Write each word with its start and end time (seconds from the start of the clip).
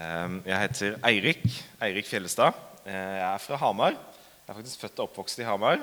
Ehm, 0.00 0.40
jeg 0.46 0.60
heter 0.64 0.98
Eirik. 1.04 1.42
Eirik 1.82 2.06
Fjellestad. 2.08 2.56
Eh, 2.86 2.94
jeg 2.94 3.26
er 3.26 3.42
fra 3.42 3.58
Hamar. 3.60 3.96
Jeg 3.96 4.52
er 4.52 4.56
faktisk 4.56 4.84
født 4.84 5.00
og 5.00 5.08
oppvokst 5.08 5.42
i 5.42 5.46
Hamar. 5.46 5.82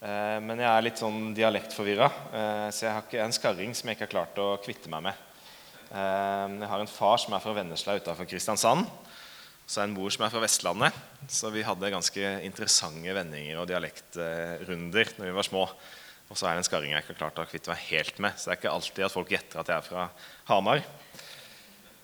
Eh, 0.00 0.38
men 0.42 0.58
jeg 0.58 0.68
er 0.70 0.84
litt 0.86 0.98
sånn 0.98 1.34
dialektforvirra, 1.36 2.08
eh, 2.08 2.66
så 2.74 2.86
jeg 2.86 2.94
har 2.94 3.04
ikke 3.04 3.22
en 3.22 3.34
skarring 3.34 3.74
som 3.74 3.88
jeg 3.88 3.98
ikke 3.98 4.06
har 4.06 4.14
klart 4.14 4.40
å 4.42 4.48
kvitte 4.62 4.90
meg 4.90 5.08
med. 5.08 5.22
Ehm, 5.92 6.58
jeg 6.62 6.70
har 6.72 6.80
en 6.82 6.90
far 6.90 7.18
som 7.18 7.34
er 7.34 7.44
fra 7.44 7.54
Vennesla 7.54 7.96
utafor 7.98 8.26
Kristiansand. 8.26 8.86
Så 9.68 9.82
en 9.82 9.94
mor 9.94 10.10
som 10.10 10.24
er 10.24 10.32
fra 10.32 10.42
Vestlandet. 10.42 10.92
Så 11.28 11.52
vi 11.52 11.62
hadde 11.62 11.92
ganske 11.92 12.42
interessante 12.42 13.14
vendinger 13.14 13.60
og 13.60 13.68
dialektrunder 13.68 15.14
når 15.18 15.26
vi 15.28 15.36
var 15.36 15.46
små. 15.46 15.68
Og 16.28 16.36
så 16.36 16.46
er 16.46 16.56
det 16.56 16.64
en 16.64 16.70
skarring 16.70 16.92
jeg 16.92 17.04
ikke 17.04 17.14
har 17.14 17.22
klart 17.28 17.42
å 17.44 17.50
kvitte 17.50 17.70
meg 17.70 17.84
helt 17.90 18.18
med. 18.18 18.32
Så 18.36 18.48
det 18.48 18.56
er 18.56 18.60
ikke 18.62 18.72
alltid 18.72 19.04
at 19.04 19.12
folk 19.12 19.30
gjetter 19.30 19.60
at 19.60 19.68
jeg 19.68 19.76
er 19.76 19.86
fra 19.86 20.08
Hamar. 20.48 20.82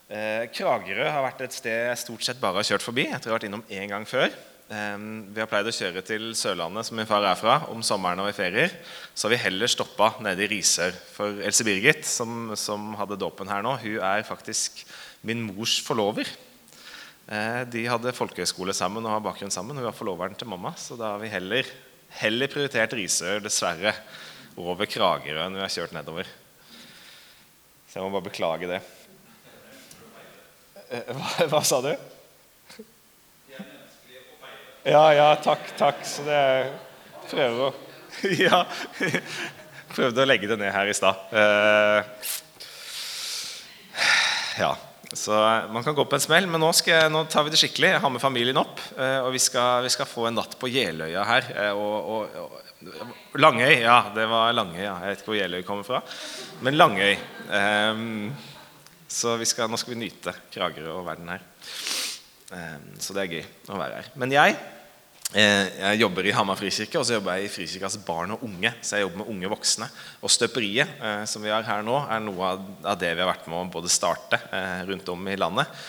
Eh, 0.05 0.45
Kragerø 0.53 1.07
har 1.09 1.23
vært 1.25 1.47
et 1.47 1.55
sted 1.55 1.87
jeg 1.89 2.01
stort 2.03 2.25
sett 2.25 2.41
bare 2.41 2.61
har 2.61 2.67
kjørt 2.67 2.85
forbi. 2.85 3.07
Jeg 3.09 3.17
tror 3.17 3.31
jeg 3.31 3.33
har 3.33 3.39
vært 3.39 3.47
innom 3.49 3.65
én 3.73 3.89
gang 3.89 4.05
før. 4.09 4.29
Vi 4.65 5.37
har 5.37 5.45
pleid 5.45 5.67
å 5.69 5.73
kjøre 5.73 6.01
til 6.01 6.31
Sørlandet, 6.33 6.87
som 6.87 6.97
min 6.97 7.05
far 7.05 7.21
er 7.29 7.37
fra, 7.37 7.59
om 7.69 7.83
sommeren 7.85 8.23
og 8.23 8.31
i 8.31 8.33
ferier. 8.33 8.71
Så 9.13 9.27
har 9.27 9.35
vi 9.35 9.43
heller 9.43 9.69
stoppa 9.69 10.15
nede 10.25 10.41
i 10.41 10.47
Risør. 10.55 10.95
For 11.13 11.37
Else 11.45 11.65
Birgit, 11.67 12.01
som, 12.09 12.49
som 12.57 12.95
hadde 12.97 13.19
dåpen 13.21 13.49
her 13.51 13.61
nå, 13.61 13.75
hun 13.83 13.99
er 14.01 14.25
faktisk 14.25 14.81
min 15.25 15.43
mors 15.45 15.77
forlover. 15.85 16.31
Eh, 17.29 17.61
de 17.69 17.85
hadde 17.89 18.13
folkehøyskole 18.17 18.73
sammen 18.77 19.05
og 19.05 19.13
har 19.13 19.23
bakgrunn 19.25 19.53
sammen. 19.53 19.77
Hun 19.77 19.85
var 19.85 19.97
forloveren 19.97 20.37
til 20.37 20.49
mamma, 20.49 20.73
så 20.81 20.97
da 20.97 21.13
har 21.13 21.21
vi 21.21 21.29
heller, 21.33 21.69
heller 22.21 22.49
prioritert 22.49 22.97
Risør, 22.97 23.45
dessverre, 23.45 23.93
over 24.57 24.89
Kragerø 24.89 25.45
når 25.49 25.59
vi 25.59 25.65
har 25.65 25.73
kjørt 25.77 25.93
nedover. 25.93 26.29
Så 27.89 27.99
jeg 27.99 28.05
må 28.05 28.13
bare 28.17 28.29
beklage 28.31 28.69
det. 28.69 28.81
Eh, 30.89 31.11
hva, 31.15 31.47
hva 31.51 31.61
sa 31.65 31.81
du? 31.81 31.93
Ja, 34.85 35.05
ja, 35.17 35.29
takk, 35.41 35.71
takk. 35.79 36.03
Så 36.05 36.25
det 36.27 36.41
prøver 37.31 37.69
å 37.69 37.73
Ja. 38.45 38.63
Prøvde 39.95 40.23
å 40.23 40.27
legge 40.27 40.49
det 40.49 40.59
ned 40.59 40.73
her 40.75 40.89
i 40.89 40.95
stad. 40.95 41.31
Eh, 41.35 42.27
ja. 44.61 44.75
Så 45.15 45.35
man 45.71 45.83
kan 45.85 45.95
gå 45.95 46.03
på 46.09 46.17
en 46.17 46.23
smell, 46.23 46.47
men 46.49 46.59
nå, 46.59 46.69
jeg, 46.83 47.09
nå 47.13 47.21
tar 47.31 47.45
vi 47.45 47.53
det 47.53 47.59
skikkelig. 47.61 47.93
Jeg 47.93 48.03
har 48.03 48.11
med 48.11 48.23
familien 48.23 48.59
opp. 48.59 48.81
Eh, 48.97 49.19
og 49.23 49.31
vi 49.35 49.41
skal, 49.41 49.85
vi 49.85 49.91
skal 49.93 50.09
få 50.09 50.27
en 50.29 50.37
natt 50.41 50.57
på 50.59 50.69
Jeløya 50.71 51.23
her. 51.29 51.51
Og, 51.77 52.09
og, 52.15 52.39
og, 52.43 52.61
Langøy. 53.39 53.79
Ja, 53.81 53.99
det 54.15 54.27
var 54.29 54.53
Langøy. 54.53 54.81
Ja. 54.83 54.97
Jeg 55.01 55.13
vet 55.13 55.23
ikke 55.23 55.31
hvor 55.31 55.39
Jeløy 55.39 55.63
kommer 55.67 55.87
fra. 55.87 56.01
Men 56.65 56.77
Langøy. 56.77 57.15
Um, 57.49 58.33
så 59.07 59.35
skal, 59.45 59.69
nå 59.71 59.79
skal 59.79 59.95
vi 59.95 60.01
nyte 60.03 60.33
Kragerø 60.53 60.99
og 60.99 61.05
verden 61.09 61.33
her. 61.33 61.43
Um, 62.51 62.89
så 63.01 63.15
det 63.15 63.25
er 63.25 63.35
gøy 63.39 63.45
å 63.73 63.79
være 63.79 64.01
her. 64.01 64.09
Men 64.21 64.33
jeg 64.35 64.57
Eh, 65.33 65.67
jeg 65.81 65.99
jobber 66.03 66.27
i 66.29 66.33
Hamar 66.37 66.55
frikirke, 66.59 66.99
og 66.99 67.05
så 67.07 67.17
jobber 67.17 67.39
jeg 67.39 67.47
i 67.47 67.51
Frikirkas 67.51 67.97
barn 68.05 68.35
og 68.35 68.43
unge. 68.45 68.69
Så 68.85 68.95
jeg 68.95 69.07
jobber 69.07 69.23
med 69.23 69.31
unge 69.33 69.49
voksne. 69.51 69.87
Og 70.21 70.31
støperiet 70.31 71.01
eh, 71.01 71.23
som 71.27 71.43
vi 71.43 71.51
har 71.51 71.65
her 71.65 71.81
nå, 71.83 71.97
er 72.07 72.21
noe 72.23 72.51
av 72.85 72.99
det 73.01 73.09
vi 73.15 73.23
har 73.23 73.31
vært 73.31 73.49
med 73.49 73.57
å 73.57 73.71
både 73.73 73.91
starte 73.91 74.39
eh, 74.53 74.85
rundt 74.87 75.09
om 75.11 75.31
i 75.31 75.37
landet. 75.39 75.85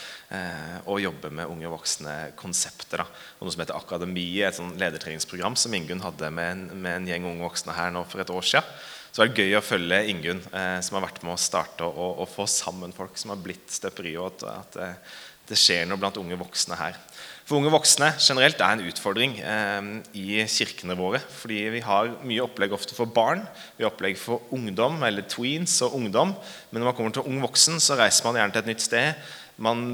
Og 0.91 0.99
jobbe 0.99 1.29
med 1.31 1.47
unge 1.47 1.69
voksne-konsepter. 1.71 3.05
Noe 3.39 3.53
som 3.55 3.61
heter 3.63 3.77
Akademiet, 3.79 4.49
et 4.49 4.57
sånn 4.57 4.73
ledertreningsprogram 4.75 5.55
som 5.55 5.77
Ingunn 5.79 6.03
hadde 6.03 6.33
med 6.35 6.49
en, 6.51 6.65
med 6.83 6.97
en, 6.97 7.07
gjeng 7.13 7.29
unge 7.31 7.45
voksne 7.47 7.77
her 7.77 7.93
nå 7.95 8.03
for 8.11 8.25
et 8.25 8.33
år 8.35 8.49
siden. 8.49 8.73
Så 9.17 9.25
det 9.25 9.33
er 9.33 9.47
gøy 9.47 9.55
å 9.57 9.65
følge 9.65 10.03
Ingunn, 10.13 10.43
som 10.45 10.99
har 10.99 11.07
vært 11.07 11.23
med 11.25 11.33
å 11.33 11.41
starte 11.41 11.87
og, 11.89 12.19
og, 12.21 12.27
få 12.29 12.45
sammen 12.53 12.93
folk 12.93 13.17
som 13.17 13.33
har 13.33 13.41
blitt 13.41 13.73
støperiet, 13.73 14.21
og 14.21 14.45
at, 14.45 14.77
at 14.77 15.47
det 15.49 15.57
skjer 15.57 15.87
noe 15.89 15.97
blant 16.01 16.19
unge 16.21 16.37
voksne 16.37 16.77
her. 16.77 16.99
For 17.47 17.61
unge 17.61 17.71
voksne 17.71 18.09
generelt 18.19 18.59
er 18.59 18.75
en 18.75 18.85
utfordring 18.91 19.37
eh, 19.39 19.91
i 20.19 20.43
kirkene 20.51 20.97
våre. 20.99 21.21
Fordi 21.23 21.61
vi 21.77 21.83
har 21.87 22.11
mye 22.27 22.43
opplegg 22.43 22.75
ofte 22.75 22.97
for 22.97 23.07
barn, 23.07 23.45
vi 23.79 23.87
har 23.87 23.93
opplegg 23.93 24.19
for 24.19 24.43
ungdom, 24.53 24.99
eller 25.07 25.29
tweens 25.31 25.79
og 25.87 25.95
ungdom. 26.01 26.35
Men 26.69 26.83
når 26.83 26.91
man 26.91 26.99
kommer 26.99 27.15
til 27.15 27.29
ung 27.31 27.39
voksen, 27.47 27.79
så 27.81 27.97
reiser 28.01 28.27
man 28.27 28.41
gjerne 28.41 28.57
til 28.57 28.65
et 28.65 28.71
nytt 28.75 28.85
sted. 28.85 29.29
Man 29.63 29.87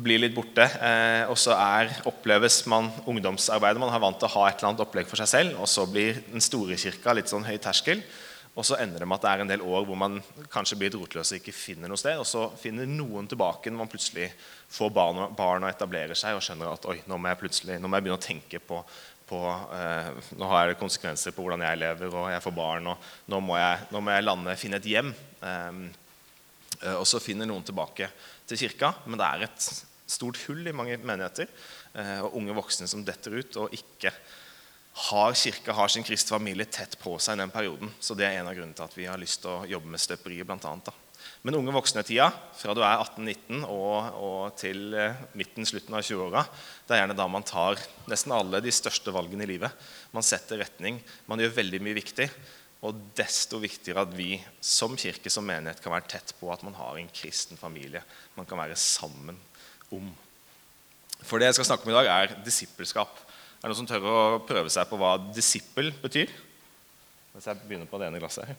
blir 0.00 0.22
litt 0.22 0.36
borte, 0.36 0.64
eh, 0.64 1.26
og 1.26 1.36
så 1.36 1.58
er, 1.58 1.90
oppleves 2.08 2.62
man 2.70 2.88
ungdomsarbeidet. 3.02 3.82
Man 3.82 3.92
har 3.92 4.00
vant 4.06 4.22
til 4.22 4.30
å 4.30 4.36
ha 4.38 4.46
et 4.48 4.62
eller 4.62 4.70
annet 4.70 4.86
opplegg 4.86 5.10
for 5.10 5.20
seg 5.20 5.34
selv, 5.34 5.58
og 5.58 5.68
så 5.68 5.84
blir 5.90 6.22
den 6.30 6.44
store 6.44 6.78
kirka 6.80 7.18
litt 7.18 7.34
sånn 7.34 7.44
høy 7.50 7.58
terskel. 7.60 8.06
Og 8.52 8.66
så 8.68 8.76
ender 8.82 9.00
det 9.00 9.06
med 9.08 9.16
at 9.16 9.24
det 9.24 9.30
er 9.30 9.42
en 9.42 9.50
del 9.50 9.62
år 9.64 9.86
hvor 9.88 9.96
man 9.96 10.18
kanskje 10.52 10.76
blir 10.80 10.92
rotløs 10.92 11.30
og 11.32 11.38
ikke 11.38 11.54
finner 11.56 11.88
noe 11.88 12.00
sted. 12.00 12.18
Og 12.20 12.28
så 12.28 12.44
finner 12.60 12.88
noen 12.88 13.28
tilbake 13.30 13.72
når 13.72 13.80
man 13.80 13.92
plutselig 13.92 14.28
får 14.72 14.92
barn, 14.92 15.22
barn 15.38 15.64
og 15.64 15.72
etablerer 15.72 16.18
seg 16.18 16.36
og 16.36 16.44
skjønner 16.44 16.74
at 16.74 16.84
oi, 16.92 16.98
nå 17.08 17.16
må 17.16 17.32
jeg 17.32 17.40
plutselig, 17.40 17.78
nå 17.80 17.88
må 17.88 17.96
jeg 17.96 18.06
begynne 18.06 18.20
å 18.20 18.26
tenke 18.26 18.60
på, 18.60 18.82
på 19.30 19.40
eh, 19.78 20.10
Nå 20.36 20.50
har 20.50 20.68
jeg 20.68 20.80
konsekvenser 20.82 21.32
på 21.32 21.46
hvordan 21.46 21.64
jeg 21.64 21.80
lever, 21.80 22.12
og 22.12 22.28
jeg 22.34 22.44
får 22.44 22.56
barn, 22.58 22.92
og 22.92 23.32
nå 23.32 23.40
må 23.40 23.56
jeg, 23.56 23.86
nå 23.94 24.04
må 24.04 24.12
jeg 24.12 24.26
lande, 24.26 24.58
finne 24.60 24.82
et 24.82 24.90
hjem. 24.92 25.14
Eh, 25.48 25.80
og 26.98 27.06
så 27.08 27.22
finner 27.22 27.48
noen 27.48 27.64
tilbake 27.64 28.10
til 28.48 28.58
kirka, 28.66 28.92
men 29.06 29.20
det 29.20 29.28
er 29.28 29.46
et 29.46 29.70
stort 30.12 30.40
hull 30.44 30.66
i 30.66 30.74
mange 30.76 30.98
menigheter. 31.00 31.48
Eh, 31.96 32.18
og 32.24 32.36
unge 32.40 32.56
voksne 32.56 32.88
som 32.90 33.04
detter 33.06 33.38
ut 33.38 33.58
og 33.60 33.74
ikke 33.76 34.12
har 34.92 35.32
kirka 35.32 35.72
har 35.72 35.88
sin 35.88 36.04
kristne 36.04 36.36
familie 36.36 36.68
tett 36.68 36.98
på 37.00 37.14
seg 37.22 37.38
i 37.38 37.40
den 37.40 37.52
perioden. 37.52 37.92
Så 38.00 38.16
det 38.16 38.26
er 38.26 38.40
en 38.40 38.50
av 38.50 38.56
grunnene 38.56 38.76
til 38.76 38.84
at 38.84 38.96
vi 38.98 39.08
har 39.08 39.20
lyst 39.20 39.40
til 39.44 39.54
å 39.54 39.68
jobbe 39.68 39.88
med 39.88 40.02
støperiet. 40.02 40.46
Blant 40.48 40.66
annet, 40.68 40.92
Men 41.42 41.54
unge 41.54 41.72
voksne-tida, 41.74 42.28
fra 42.54 42.74
du 42.74 42.82
er 42.82 43.00
18-19 43.00 43.64
og, 43.66 43.96
og, 44.14 44.56
til 44.58 44.94
eh, 44.94 45.18
midten, 45.38 45.66
slutten 45.66 45.94
av 45.94 46.02
20-åra, 46.02 46.42
det 46.86 46.94
er 46.94 47.00
gjerne 47.02 47.16
da 47.18 47.26
man 47.30 47.46
tar 47.46 47.78
nesten 48.10 48.34
alle 48.34 48.60
de 48.62 48.70
største 48.74 49.14
valgene 49.14 49.46
i 49.46 49.50
livet. 49.54 49.70
Man 50.14 50.26
setter 50.26 50.60
retning, 50.62 51.00
man 51.26 51.42
gjør 51.42 51.56
veldig 51.56 51.80
mye 51.82 51.98
viktig. 51.98 52.28
Og 52.82 52.98
desto 53.14 53.60
viktigere 53.62 54.02
at 54.02 54.14
vi 54.14 54.36
som 54.58 54.96
kirke 54.98 55.30
som 55.30 55.46
menighet 55.46 55.82
kan 55.82 55.94
være 55.94 56.10
tett 56.16 56.34
på 56.40 56.50
at 56.50 56.64
man 56.66 56.74
har 56.74 56.98
en 56.98 57.10
kristen 57.14 57.58
familie 57.58 58.02
man 58.34 58.46
kan 58.46 58.58
være 58.58 58.78
sammen 58.78 59.38
om. 59.94 60.08
For 61.22 61.38
det 61.38 61.52
jeg 61.52 61.60
skal 61.60 61.70
snakke 61.70 61.86
om 61.86 61.92
i 61.94 61.98
dag, 62.00 62.10
er 62.10 62.34
disippelskap. 62.42 63.22
Er 63.62 63.70
det 63.70 63.76
noen 63.76 63.78
som 63.78 63.86
tør 63.86 64.06
å 64.10 64.42
prøve 64.42 64.70
seg 64.74 64.88
på 64.90 64.96
hva 64.98 65.12
disippel 65.30 65.92
betyr? 66.02 66.26
Hvis 67.30 67.44
jeg 67.46 67.60
begynner 67.60 67.86
på 67.86 68.00
det 68.02 68.08
ene 68.08 68.18
glasset 68.18 68.48
her. 68.48 68.56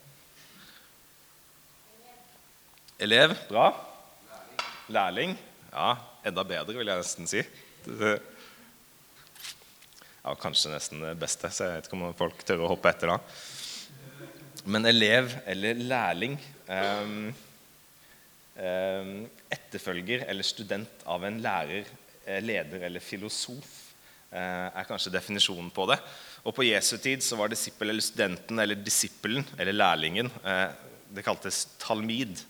Elev. 3.03 3.33
Bra. 3.49 3.65
Lærling. 4.95 5.35
Ja, 5.73 5.89
enda 6.23 6.47
bedre, 6.47 6.77
vil 6.79 6.87
jeg 6.87 7.03
nesten 7.03 7.27
si. 7.27 7.43
Ja, 10.23 10.37
Kanskje 10.39 10.71
nesten 10.71 11.03
det 11.03 11.11
beste, 11.19 11.51
så 11.51 11.67
jeg 11.67 11.81
vet 11.81 11.91
ikke 11.91 11.99
om 11.99 12.15
folk 12.23 12.47
tør 12.47 12.63
å 12.63 12.71
hoppe 12.71 12.95
etter 12.95 13.11
da. 13.11 13.19
Men 14.63 14.87
elev 14.87 15.35
eller 15.43 15.83
lærling 15.83 16.39
um, 16.71 17.27
um, 18.55 19.15
Etterfølger 19.51 20.23
eller 20.31 20.47
student 20.47 21.03
av 21.11 21.27
en 21.27 21.43
lærer, 21.43 21.91
eh, 22.23 22.39
leder 22.39 22.87
eller 22.87 23.03
filosof 23.03 23.82
er 24.39 24.87
kanskje 24.87 25.13
definisjonen 25.13 25.69
på 25.73 25.85
det. 25.91 25.99
Og 26.43 26.55
På 26.55 26.65
Jesu 26.65 26.97
tid 26.97 27.23
så 27.23 27.37
var 27.39 27.51
disippel 27.51 27.93
eller 27.93 28.03
studenten 28.03 28.59
eller 28.59 28.79
disippelen 28.79 29.45
eller 29.57 29.75
lærlingen 29.77 30.31
eh, 30.43 30.67
det 31.13 31.23
kaltes 31.25 31.67
talmid. 31.81 32.41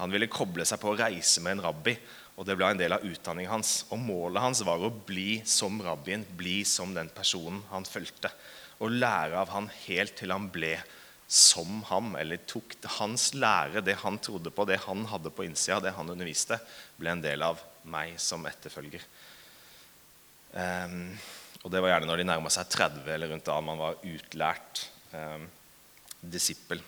Han 0.00 0.12
ville 0.12 0.30
koble 0.32 0.64
seg 0.68 0.80
på 0.80 0.92
å 0.92 0.98
reise 0.98 1.42
med 1.44 1.56
en 1.56 1.64
rabbi, 1.68 1.94
og 2.36 2.46
det 2.48 2.56
ble 2.56 2.70
en 2.72 2.80
del 2.80 2.94
av 2.96 3.04
utdanningen 3.04 3.52
hans. 3.52 3.72
Og 3.92 4.00
Målet 4.00 4.44
hans 4.44 4.62
var 4.64 4.80
å 4.80 4.92
bli 4.92 5.40
som 5.48 5.80
rabbien, 5.84 6.24
bli 6.36 6.60
som 6.68 6.94
den 6.96 7.10
personen 7.12 7.62
han 7.72 7.88
fulgte. 7.88 8.32
Og 8.80 8.96
lære 8.96 9.40
av 9.40 9.52
han 9.52 9.68
helt 9.84 10.16
til 10.20 10.32
han 10.32 10.48
ble 10.52 10.76
som 11.30 11.82
ham, 11.86 12.14
eller 12.18 12.40
tok 12.48 12.74
hans 12.96 13.28
lære, 13.36 13.84
det 13.86 14.00
han 14.02 14.16
trodde 14.18 14.50
på, 14.50 14.66
det 14.66 14.80
han 14.86 15.04
hadde 15.06 15.30
på 15.30 15.44
innsida, 15.46 15.78
det 15.84 15.92
han 15.94 16.08
underviste, 16.10 16.58
ble 16.98 17.12
en 17.12 17.22
del 17.22 17.44
av 17.46 17.60
meg 17.86 18.16
som 18.20 18.42
etterfølger. 18.50 19.04
Um, 20.50 21.02
og 21.60 21.72
det 21.72 21.82
var 21.82 21.92
gjerne 21.92 22.08
når 22.08 22.22
de 22.22 22.28
nærma 22.30 22.52
seg 22.52 22.70
30, 22.72 23.04
eller 23.14 23.30
rundt 23.30 23.46
da 23.46 23.58
man 23.64 23.78
var 23.80 24.00
utlært 24.06 24.86
um, 25.12 25.44
disippel. 26.20 26.80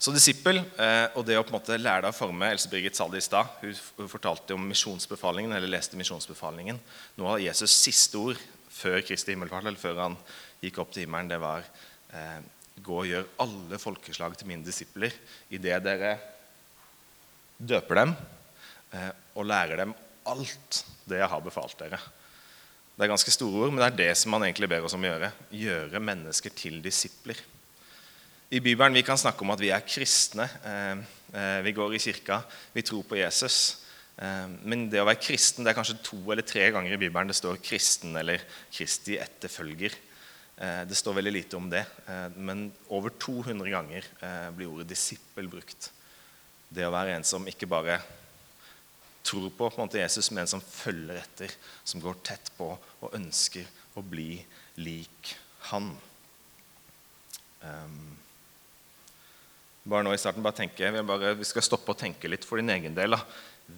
Så 0.00 0.14
disippel 0.14 0.62
eh, 0.80 1.12
og 1.12 1.26
det 1.28 1.34
å 1.36 1.42
på 1.44 1.52
en 1.52 1.58
måte 1.58 1.76
lære 1.76 2.06
deg 2.06 2.14
å 2.14 2.16
forme 2.16 2.48
Else 2.48 2.70
Birgit 2.72 2.96
sa 2.96 3.04
det 3.12 3.20
i 3.20 3.24
stad. 3.26 3.50
Hun, 3.60 4.08
fortalte 4.08 4.56
om 4.56 4.62
misjonsbefalingen, 4.70 5.52
eller 5.52 5.68
leste 5.68 5.98
misjonsbefalingen. 6.00 6.78
Noe 7.20 7.34
av 7.34 7.42
Jesus' 7.44 7.74
siste 7.76 8.16
ord 8.16 8.40
før 8.72 9.02
Kristi 9.04 9.34
himmelfart, 9.34 9.66
eller 9.68 9.80
før 9.80 10.00
han 10.00 10.16
gikk 10.64 10.80
opp 10.80 10.94
til 10.94 11.04
himmelen, 11.04 11.28
det 11.28 11.40
var 11.42 11.68
eh, 12.16 12.40
Gå 12.80 12.94
og 13.02 13.10
gjør 13.10 13.26
alle 13.44 13.76
folkeslag 13.76 14.38
til 14.40 14.48
mine 14.48 14.64
disipler 14.64 15.12
idet 15.52 15.82
dere 15.84 16.14
døper 17.60 17.98
dem 17.98 18.14
eh, 18.96 19.10
og 19.36 19.44
lærer 19.50 19.82
dem 19.82 19.92
alt 20.30 20.78
det 21.04 21.18
jeg 21.20 21.28
har 21.28 21.42
befalt 21.44 21.76
dere. 21.82 21.98
Det 23.00 23.06
er 23.06 23.14
ganske 23.14 23.32
store 23.32 23.62
ord, 23.64 23.70
men 23.72 23.80
det 23.80 23.86
er 23.86 23.94
det 23.96 24.14
som 24.20 24.34
han 24.36 24.42
egentlig 24.44 24.68
ber 24.68 24.84
oss 24.84 24.92
om 24.92 25.00
å 25.00 25.08
gjøre. 25.08 25.30
Gjøre 25.56 26.02
mennesker 26.04 26.52
til 26.52 26.82
disipler. 26.84 27.38
I 28.52 28.60
Bibelen 28.60 28.92
vi 28.92 29.02
kan 29.06 29.16
snakke 29.16 29.40
om 29.40 29.54
at 29.54 29.62
vi 29.62 29.70
er 29.72 29.86
kristne. 29.88 30.44
Eh, 30.68 31.00
eh, 31.32 31.60
vi 31.64 31.72
går 31.72 31.96
i 31.96 32.00
kirka, 32.04 32.42
vi 32.76 32.84
tror 32.84 33.06
på 33.08 33.16
Jesus. 33.16 33.56
Eh, 34.20 34.52
men 34.68 34.84
det 34.92 35.00
å 35.00 35.06
være 35.08 35.22
kristen 35.24 35.64
det 35.64 35.72
er 35.72 35.78
kanskje 35.78 35.96
to 36.10 36.20
eller 36.26 36.44
tre 36.44 36.68
ganger 36.76 36.92
i 36.92 37.00
Bibelen 37.00 37.32
det 37.32 37.38
står 37.40 37.56
'kristen' 37.64 38.20
eller 38.20 38.44
'Kristi 38.68 39.16
etterfølger'. 39.16 39.96
Det 40.60 40.96
står 40.96 41.14
veldig 41.16 41.32
lite 41.32 41.56
om 41.56 41.70
det, 41.70 41.86
men 42.36 42.70
over 42.90 43.08
200 43.08 43.70
ganger 43.70 44.04
blir 44.52 44.68
ordet 44.68 44.92
'disippel' 44.92 45.48
brukt. 45.48 45.88
Det 46.68 46.84
å 46.84 46.92
være 46.92 47.16
en 47.16 47.24
som 47.24 47.48
ikke 47.48 47.66
bare 47.66 47.96
tror 49.26 49.50
på, 49.50 49.68
på 49.68 49.80
en 49.80 49.86
måte 49.86 50.00
Jesus, 50.00 50.30
men 50.30 50.44
en 50.44 50.54
som 50.54 50.64
følger 50.64 51.20
etter, 51.20 51.52
som 51.84 52.02
går 52.02 52.20
tett 52.26 52.50
på 52.56 52.72
og 52.74 53.16
ønsker 53.16 53.68
å 53.98 54.04
bli 54.04 54.40
lik 54.80 55.34
han. 55.70 55.90
Um, 57.60 58.16
bare 59.84 60.06
nå 60.06 60.14
i 60.14 60.20
starten, 60.20 60.44
bare 60.44 60.60
tenke, 60.60 60.92
vi, 60.92 61.02
bare, 61.06 61.34
vi, 61.38 61.48
skal 61.48 61.64
stoppe 61.64 61.92
og 61.92 62.00
tenke 62.00 62.28
litt 62.30 62.46
for 62.46 62.60
din 62.60 62.72
egen 62.72 62.96
del. 62.96 63.16
Da. 63.16 63.20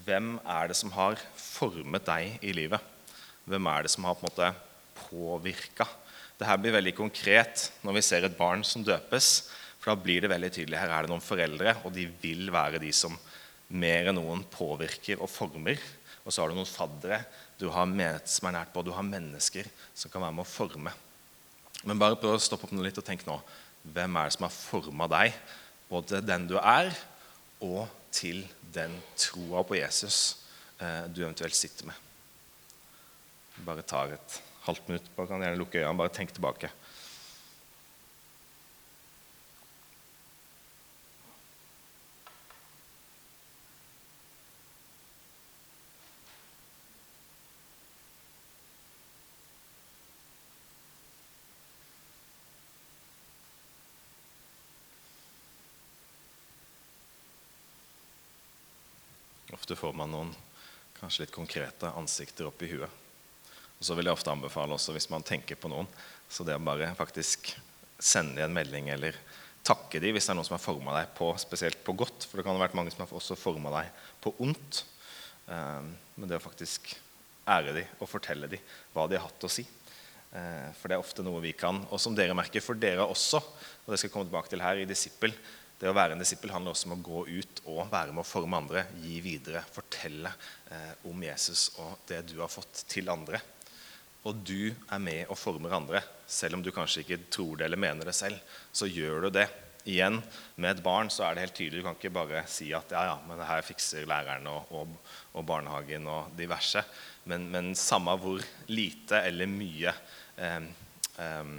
Hvem 0.07 0.37
er 0.49 0.71
det 0.71 0.79
som 0.79 0.93
har 0.95 1.19
formet 1.39 2.07
deg 2.07 2.45
i 2.45 2.55
livet? 2.57 2.93
Hvem 3.49 3.67
er 3.71 3.85
det 3.85 3.93
som 3.93 4.07
har 4.07 4.17
på 4.19 4.27
en 4.27 4.31
måte 4.31 4.53
påvirka? 5.09 5.89
Dette 6.39 6.59
blir 6.59 6.75
veldig 6.75 6.95
konkret 6.99 7.69
når 7.87 7.99
vi 7.99 8.05
ser 8.07 8.27
et 8.27 8.39
barn 8.39 8.65
som 8.67 8.85
døpes. 8.87 9.33
For 9.83 9.93
da 9.93 9.99
blir 9.99 10.23
det 10.23 10.31
veldig 10.31 10.51
tydelig 10.55 10.79
her 10.79 10.93
er 10.95 11.05
det 11.05 11.11
noen 11.11 11.25
foreldre, 11.25 11.75
og 11.83 11.95
de 11.95 12.07
vil 12.23 12.51
være 12.55 12.81
de 12.83 12.93
som 12.95 13.17
mer 13.73 14.11
enn 14.11 14.19
noen 14.19 14.45
påvirker 14.53 15.23
og 15.23 15.31
former. 15.33 15.81
Og 16.23 16.31
så 16.31 16.43
har 16.43 16.51
du 16.51 16.59
noen 16.59 16.69
faddere 16.69 17.23
du 17.59 17.69
har 17.71 17.87
med, 17.87 18.23
som 18.27 18.49
er 18.49 18.57
nært 18.57 18.73
på, 18.75 18.83
du 18.83 18.93
har 18.95 19.07
mennesker 19.07 19.69
som 19.95 20.11
kan 20.11 20.25
være 20.25 20.35
med 20.35 20.45
å 20.45 20.51
forme. 20.51 20.93
Men 21.87 21.99
bare 21.99 22.19
prøv 22.19 22.37
å 22.37 22.43
stoppe 22.43 22.69
opp 22.69 22.75
litt 22.83 22.99
og 22.99 23.07
tenk 23.07 23.25
nå. 23.27 23.37
Hvem 23.95 24.19
er 24.19 24.29
det 24.29 24.37
som 24.37 24.47
har 24.47 24.55
forma 24.55 25.09
deg, 25.11 25.37
både 25.91 26.23
den 26.23 26.47
du 26.51 26.57
er, 26.59 26.93
og 27.63 27.87
til 28.15 28.43
den 28.75 28.95
troa 29.19 29.63
på 29.67 29.79
Jesus 29.79 30.19
eh, 30.79 31.07
du 31.11 31.23
eventuelt 31.23 31.59
sitter 31.59 31.91
med? 31.91 31.99
Bare 33.67 33.87
tar 33.87 34.15
et 34.15 34.39
halvt 34.67 34.91
minutt, 34.91 35.11
bare 35.17 35.31
kan 35.31 35.43
gjerne 35.43 35.59
lukke 35.59 35.83
øynene, 35.83 35.99
bare 35.99 36.15
tenk 36.15 36.35
tilbake. 36.35 36.71
Ofte 59.63 59.72
får 59.83 59.95
man 59.99 60.13
noen 60.15 60.33
kanskje 61.01 61.25
litt 61.25 61.35
konkrete 61.35 61.91
ansikter 61.99 62.47
opp 62.47 62.63
i 62.63 62.71
huet. 62.71 63.01
Og 63.81 63.87
så 63.87 63.97
vil 63.99 64.07
jeg 64.07 64.15
ofte 64.15 64.31
anbefale 64.31 64.77
også 64.77 64.95
hvis 64.95 65.11
man 65.11 65.25
tenker 65.27 65.59
på 65.59 65.71
noen, 65.73 65.89
så 66.31 66.47
det 66.47 66.55
å 66.55 66.63
bare 66.63 66.93
faktisk 66.95 67.51
sende 67.99 68.45
en 68.45 68.55
melding 68.55 68.93
eller 68.95 69.19
takke 69.67 69.99
dem 70.03 70.15
hvis 70.15 70.29
det 70.29 70.35
er 70.35 70.39
noen 70.39 70.47
som 70.47 70.55
har 70.55 70.63
forma 70.63 70.95
deg 70.95 71.11
på, 71.19 71.33
spesielt 71.43 71.83
på 71.83 71.97
godt. 71.99 72.29
For 72.29 72.39
det 72.39 72.47
kan 72.47 72.55
ha 72.55 72.63
vært 72.63 72.77
mange 72.79 72.95
som 72.95 73.03
har 73.03 73.15
også 73.19 73.39
forma 73.39 73.73
deg 73.75 73.91
på 74.23 74.35
ondt. 74.47 74.85
Ehm, 75.51 75.93
men 76.15 76.31
det 76.31 76.39
å 76.39 76.45
faktisk 76.45 76.95
ære 77.51 77.75
dem 77.81 77.99
og 77.99 78.11
fortelle 78.11 78.51
dem 78.51 78.63
hva 78.95 79.09
de 79.11 79.19
har 79.19 79.27
hatt 79.27 79.47
å 79.47 79.51
si. 79.51 79.67
Ehm, 80.31 80.71
for 80.79 80.87
det 80.87 80.97
er 80.97 81.03
ofte 81.03 81.27
noe 81.27 81.43
vi 81.43 81.55
kan, 81.59 81.83
og 81.91 81.99
som 82.03 82.15
dere 82.15 82.39
merker, 82.39 82.63
for 82.63 82.79
dere 82.79 83.07
også, 83.07 83.43
og 83.43 83.91
det 83.91 83.99
skal 83.99 84.09
jeg 84.09 84.15
komme 84.15 84.31
tilbake 84.31 84.55
til 84.55 84.63
her 84.63 84.79
i 84.79 84.87
Disippel, 84.87 85.35
det 85.83 85.91
å 85.91 85.97
være 85.97 86.15
en 86.15 86.21
disippel 86.23 86.53
handler 86.55 86.77
også 86.77 86.87
om 86.87 86.95
å 86.95 87.03
gå 87.03 87.21
ut 87.27 87.61
og 87.67 87.89
være 87.91 88.15
med 88.15 88.23
å 88.23 88.29
forme 88.29 88.61
andre, 88.61 88.85
gi 89.03 89.17
videre, 89.25 89.65
fortelle 89.75 90.31
eh, 90.71 90.93
om 91.11 91.25
Jesus 91.27 91.73
og 91.83 92.05
det 92.07 92.21
du 92.29 92.37
har 92.39 92.53
fått 92.53 92.85
til 92.93 93.11
andre. 93.11 93.41
Og 94.31 94.39
du 94.47 94.71
er 94.71 95.03
med 95.03 95.27
og 95.27 95.41
former 95.41 95.75
andre, 95.75 96.05
selv 96.31 96.55
om 96.55 96.63
du 96.63 96.71
kanskje 96.71 97.03
ikke 97.03 97.19
tror 97.35 97.59
det 97.59 97.67
eller 97.67 97.83
mener 97.83 98.07
det 98.07 98.15
selv. 98.15 98.39
Så 98.71 98.87
gjør 98.87 99.27
du 99.27 99.33
det. 99.41 99.49
Igjen, 99.91 100.21
med 100.55 100.77
et 100.77 100.85
barn 100.87 101.11
så 101.11 101.27
er 101.27 101.35
det 101.35 101.49
helt 101.49 101.59
tydelig. 101.59 101.83
Du 101.83 101.89
kan 101.89 101.99
ikke 101.99 102.15
bare 102.15 102.47
si 102.47 102.71
at 102.79 102.95
ja, 102.95 103.03
ja, 103.11 103.19
men 103.27 103.43
det 103.43 103.51
her 103.51 103.67
fikser 103.67 104.07
læreren 104.07 104.47
og, 104.47 104.71
og, 104.71 104.97
og 105.35 105.49
barnehagen 105.51 106.07
og 106.07 106.31
diverse. 106.39 106.87
Men, 107.27 107.51
men, 107.51 107.75
samme 107.75 108.15
hvor 108.23 108.39
lite 108.71 109.25
eller 109.27 109.51
mye 109.51 109.91
eh, 110.39 110.61
eh, 111.27 111.57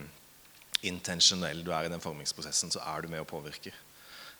intensjonell 0.87 1.65
du 1.67 1.75
er 1.75 1.89
i 1.89 1.91
den 1.91 2.03
formingsprosessen, 2.03 2.71
så 2.71 2.87
er 2.87 3.03
du 3.03 3.11
med 3.11 3.27
og 3.27 3.33
påvirker. 3.35 3.82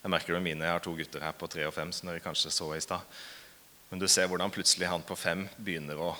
Jeg 0.04 0.12
merker 0.12 0.34
det 0.34 0.42
med 0.42 0.50
mine, 0.50 0.66
jeg 0.68 0.76
har 0.76 0.82
to 0.84 0.92
gutter 0.98 1.22
her 1.24 1.32
på 1.32 1.46
tre 1.48 1.62
og 1.64 1.72
fem. 1.72 1.88
som 1.88 2.10
dere 2.10 2.20
kanskje 2.20 2.50
så 2.52 2.66
i 2.76 2.80
sted. 2.84 3.12
Men 3.88 4.02
du 4.02 4.04
ser 4.04 4.28
hvordan 4.28 4.52
plutselig 4.52 4.90
han 4.90 5.00
på 5.00 5.16
fem 5.16 5.46
begynner 5.56 5.96
å 5.96 6.10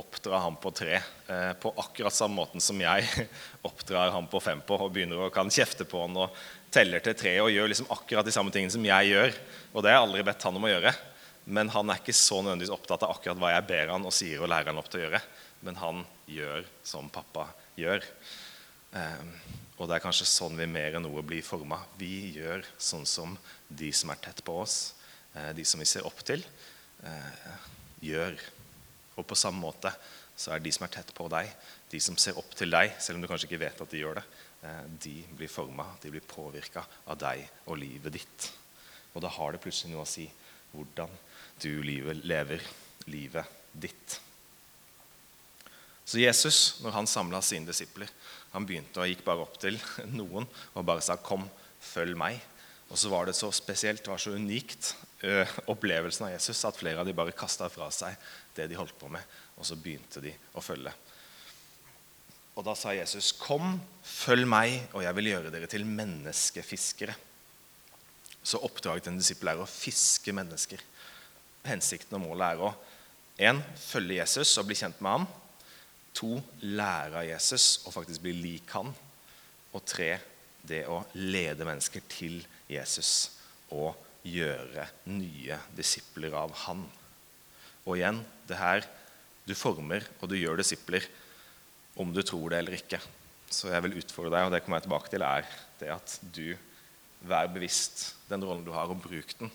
oppdra 0.00 0.38
han 0.46 0.56
på 0.56 0.70
tre 0.74 0.94
eh, 0.96 1.52
på 1.60 1.74
akkurat 1.76 2.14
samme 2.16 2.38
måten 2.40 2.62
som 2.64 2.80
jeg 2.80 3.04
oppdrar 3.68 4.14
han 4.14 4.30
på 4.32 4.40
fem 4.40 4.62
på, 4.64 4.78
og 4.80 4.94
begynner 4.94 5.20
å 5.20 5.28
kan 5.34 5.52
kjefte 5.52 5.84
på 5.84 6.00
han 6.06 6.16
og 6.24 6.38
teller 6.72 7.04
til 7.04 7.14
tre 7.20 7.34
og 7.42 7.52
gjør 7.52 7.68
liksom 7.70 7.92
akkurat 7.92 8.24
de 8.24 8.32
samme 8.34 8.54
tingene 8.54 8.72
som 8.72 8.88
jeg 8.88 9.12
gjør. 9.12 9.36
Og 9.74 9.84
det 9.84 9.92
har 9.92 10.00
jeg 10.00 10.06
aldri 10.08 10.24
bedt 10.30 10.46
han 10.48 10.56
om 10.56 10.64
å 10.64 10.72
gjøre. 10.72 10.94
Men 11.44 11.74
han 11.74 11.92
er 11.92 12.00
ikke 12.00 12.16
så 12.16 12.40
nødvendigvis 12.40 12.72
opptatt 12.72 13.04
av 13.04 13.12
akkurat 13.12 13.42
hva 13.44 13.52
jeg 13.52 13.68
ber 13.68 13.92
han 13.92 14.08
og 14.08 14.16
sier 14.16 14.40
og 14.40 14.48
lærer 14.54 14.72
han 14.72 14.80
opp 14.80 14.88
til 14.88 15.02
å 15.02 15.04
gjøre. 15.04 15.20
Men 15.68 15.82
han 15.82 16.00
gjør 16.32 16.64
som 16.80 17.12
pappa 17.12 17.50
gjør. 17.76 18.08
Eh, 18.96 19.60
og 19.74 19.88
det 19.88 19.96
er 19.96 20.04
kanskje 20.04 20.26
sånn 20.30 20.58
vi 20.58 20.66
mer 20.70 20.94
enn 20.94 21.02
noe 21.02 21.22
blir 21.26 21.42
forma. 21.42 21.80
Vi 21.98 22.36
gjør 22.36 22.62
sånn 22.78 23.06
som 23.08 23.34
de 23.66 23.90
som 23.96 24.12
er 24.14 24.20
tett 24.22 24.42
på 24.46 24.54
oss, 24.62 24.94
eh, 25.34 25.50
de 25.56 25.64
som 25.66 25.82
vi 25.82 25.88
ser 25.88 26.06
opp 26.06 26.22
til, 26.22 26.44
eh, 27.02 27.56
gjør. 28.00 28.38
Og 29.18 29.26
på 29.26 29.38
samme 29.38 29.58
måte 29.58 29.92
så 30.36 30.54
er 30.54 30.60
de 30.60 30.70
som 30.70 30.84
er 30.84 30.94
tett 30.94 31.12
på 31.14 31.28
deg, 31.30 31.50
de 31.90 32.00
som 32.00 32.16
ser 32.16 32.38
opp 32.38 32.54
til 32.54 32.70
deg, 32.70 32.94
selv 33.00 33.16
om 33.16 33.22
du 33.22 33.28
kanskje 33.28 33.48
ikke 33.50 33.64
vet 33.66 33.80
at 33.80 33.90
de 33.90 33.98
gjør 33.98 34.14
det, 34.14 34.24
eh, 34.62 34.82
de 35.02 35.22
blir 35.36 35.48
forma, 35.48 35.86
de 36.00 36.10
blir 36.10 36.20
påvirka 36.22 36.84
av 37.06 37.18
deg 37.18 37.48
og 37.66 37.78
livet 37.78 38.12
ditt. 38.12 38.50
Og 39.14 39.22
da 39.22 39.28
har 39.28 39.52
det 39.52 39.60
plutselig 39.60 39.90
noe 39.92 40.06
å 40.06 40.06
si 40.06 40.30
hvordan 40.74 41.10
du 41.62 41.82
lever 41.82 42.60
livet 43.06 43.46
ditt. 43.74 44.20
Så 46.04 46.20
Jesus, 46.20 46.80
når 46.82 46.90
han 46.98 47.06
samla 47.06 47.40
sine 47.42 47.66
disipler, 47.66 48.10
han 48.54 48.66
begynte 48.66 49.02
og 49.02 49.10
gikk 49.10 49.24
bare 49.26 49.42
opp 49.44 49.56
til 49.60 49.78
noen 50.18 50.46
og 50.46 50.86
bare 50.86 51.02
sa 51.02 51.16
'Kom, 51.16 51.48
følg 51.80 52.16
meg'. 52.16 52.40
Og 52.90 52.98
så 53.00 53.08
var 53.10 53.26
det 53.26 53.34
så 53.34 53.50
spesielt, 53.52 54.04
det 54.04 54.12
var 54.12 54.20
så 54.20 54.36
unikt, 54.36 54.94
ø, 55.24 55.44
opplevelsen 55.72 56.26
av 56.26 56.34
Jesus, 56.34 56.64
at 56.64 56.76
flere 56.76 57.00
av 57.00 57.06
de 57.06 57.16
bare 57.16 57.32
kasta 57.32 57.68
fra 57.72 57.88
seg 57.90 58.14
det 58.54 58.68
de 58.70 58.76
holdt 58.78 58.94
på 59.00 59.08
med, 59.10 59.22
og 59.56 59.66
så 59.66 59.74
begynte 59.74 60.20
de 60.22 60.34
å 60.54 60.62
følge. 60.62 60.92
Og 62.54 62.64
da 62.64 62.74
sa 62.78 62.94
Jesus, 62.94 63.32
'Kom, 63.32 63.80
følg 64.02 64.46
meg, 64.46 64.88
og 64.92 65.02
jeg 65.02 65.14
vil 65.16 65.30
gjøre 65.32 65.50
dere 65.50 65.66
til 65.66 65.84
menneskefiskere'. 65.84 67.16
Så 68.44 68.60
oppdraget 68.60 69.08
en 69.08 69.18
disippel 69.18 69.48
er 69.48 69.56
å 69.58 69.66
fiske 69.66 70.32
mennesker. 70.32 70.78
Hensikten 71.64 72.14
og 72.14 72.28
målet 72.28 72.52
er 72.52 72.60
å 72.60 72.74
en, 73.38 73.62
følge 73.74 74.20
Jesus 74.20 74.58
og 74.58 74.66
bli 74.66 74.76
kjent 74.76 75.00
med 75.00 75.10
ham. 75.10 75.26
To, 76.14 76.36
lære 76.62 77.20
av 77.20 77.26
Jesus 77.26 77.84
og 77.84 77.94
faktisk 77.96 78.22
bli 78.24 78.34
lik 78.38 78.70
han. 78.76 78.92
Og 79.74 79.82
tre, 79.88 80.12
det 80.64 80.84
å 80.88 81.02
lede 81.18 81.66
mennesker 81.66 82.04
til 82.08 82.38
Jesus 82.70 83.34
og 83.74 83.96
gjøre 84.24 84.86
nye 85.10 85.58
disipler 85.76 86.36
av 86.38 86.54
han. 86.64 86.84
Og 87.84 87.98
igjen, 87.98 88.22
det 88.48 88.60
her 88.60 88.86
du 89.44 89.52
former 89.58 90.06
og 90.20 90.30
du 90.30 90.38
gjør 90.38 90.62
disipler 90.62 91.04
om 92.00 92.14
du 92.14 92.22
tror 92.24 92.52
det 92.52 92.62
eller 92.62 92.78
ikke. 92.78 93.00
Så 93.50 93.70
jeg 93.70 93.84
vil 93.84 93.98
utfordre 94.00 94.32
deg, 94.32 94.46
og 94.46 94.54
det 94.54 94.62
kommer 94.64 94.80
jeg 94.80 94.86
tilbake 94.88 95.12
til, 95.12 95.26
er 95.26 95.50
det 95.80 95.90
at 95.94 96.16
du 96.34 96.46
vær 97.28 97.50
bevisst 97.52 98.14
den 98.28 98.42
rollen 98.44 98.64
du 98.66 98.72
har, 98.74 98.90
og 98.90 99.02
bruk 99.04 99.34
den. 99.38 99.52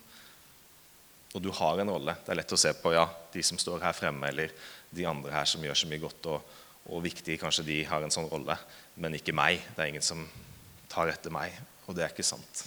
Og 1.36 1.44
du 1.44 1.50
har 1.54 1.82
en 1.82 1.92
rolle. 1.92 2.16
Det 2.24 2.32
er 2.34 2.40
lett 2.40 2.56
å 2.56 2.60
se 2.60 2.72
på 2.78 2.94
ja, 2.96 3.06
de 3.34 3.44
som 3.46 3.60
står 3.62 3.84
her 3.84 3.98
fremme, 3.98 4.30
eller 4.32 4.54
de 4.96 5.06
andre 5.08 5.34
her 5.34 5.48
som 5.50 5.64
gjør 5.64 5.78
så 5.78 5.90
mye 5.90 6.02
godt 6.02 6.30
og, 6.32 6.54
og 6.90 7.04
viktig. 7.06 7.38
Kanskje 7.42 7.68
de 7.68 7.80
har 7.90 8.04
en 8.04 8.14
sånn 8.14 8.30
rolle, 8.32 8.56
men 9.00 9.18
ikke 9.18 9.36
meg. 9.36 9.62
Det 9.76 9.84
er 9.84 9.92
ingen 9.94 10.06
som 10.06 10.26
tar 10.90 11.12
etter 11.12 11.34
meg. 11.34 11.56
Og 11.88 11.98
det 11.98 12.06
er 12.06 12.14
ikke 12.14 12.28
sant. 12.28 12.66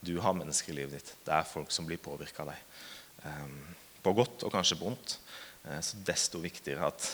Du 0.00 0.14
har 0.22 0.36
mennesker 0.36 0.72
i 0.72 0.78
livet 0.80 0.98
ditt. 0.98 1.14
Det 1.26 1.34
er 1.34 1.48
folk 1.48 1.72
som 1.74 1.88
blir 1.88 2.00
påvirka 2.02 2.44
av 2.44 2.52
deg. 2.52 2.62
Um, 3.24 3.58
på 4.04 4.14
godt 4.14 4.44
og 4.46 4.54
kanskje 4.54 4.78
på 4.78 4.88
vondt. 4.88 5.18
Uh, 5.66 5.80
så 5.84 5.98
desto 6.06 6.40
viktigere 6.42 6.86
at 6.88 7.08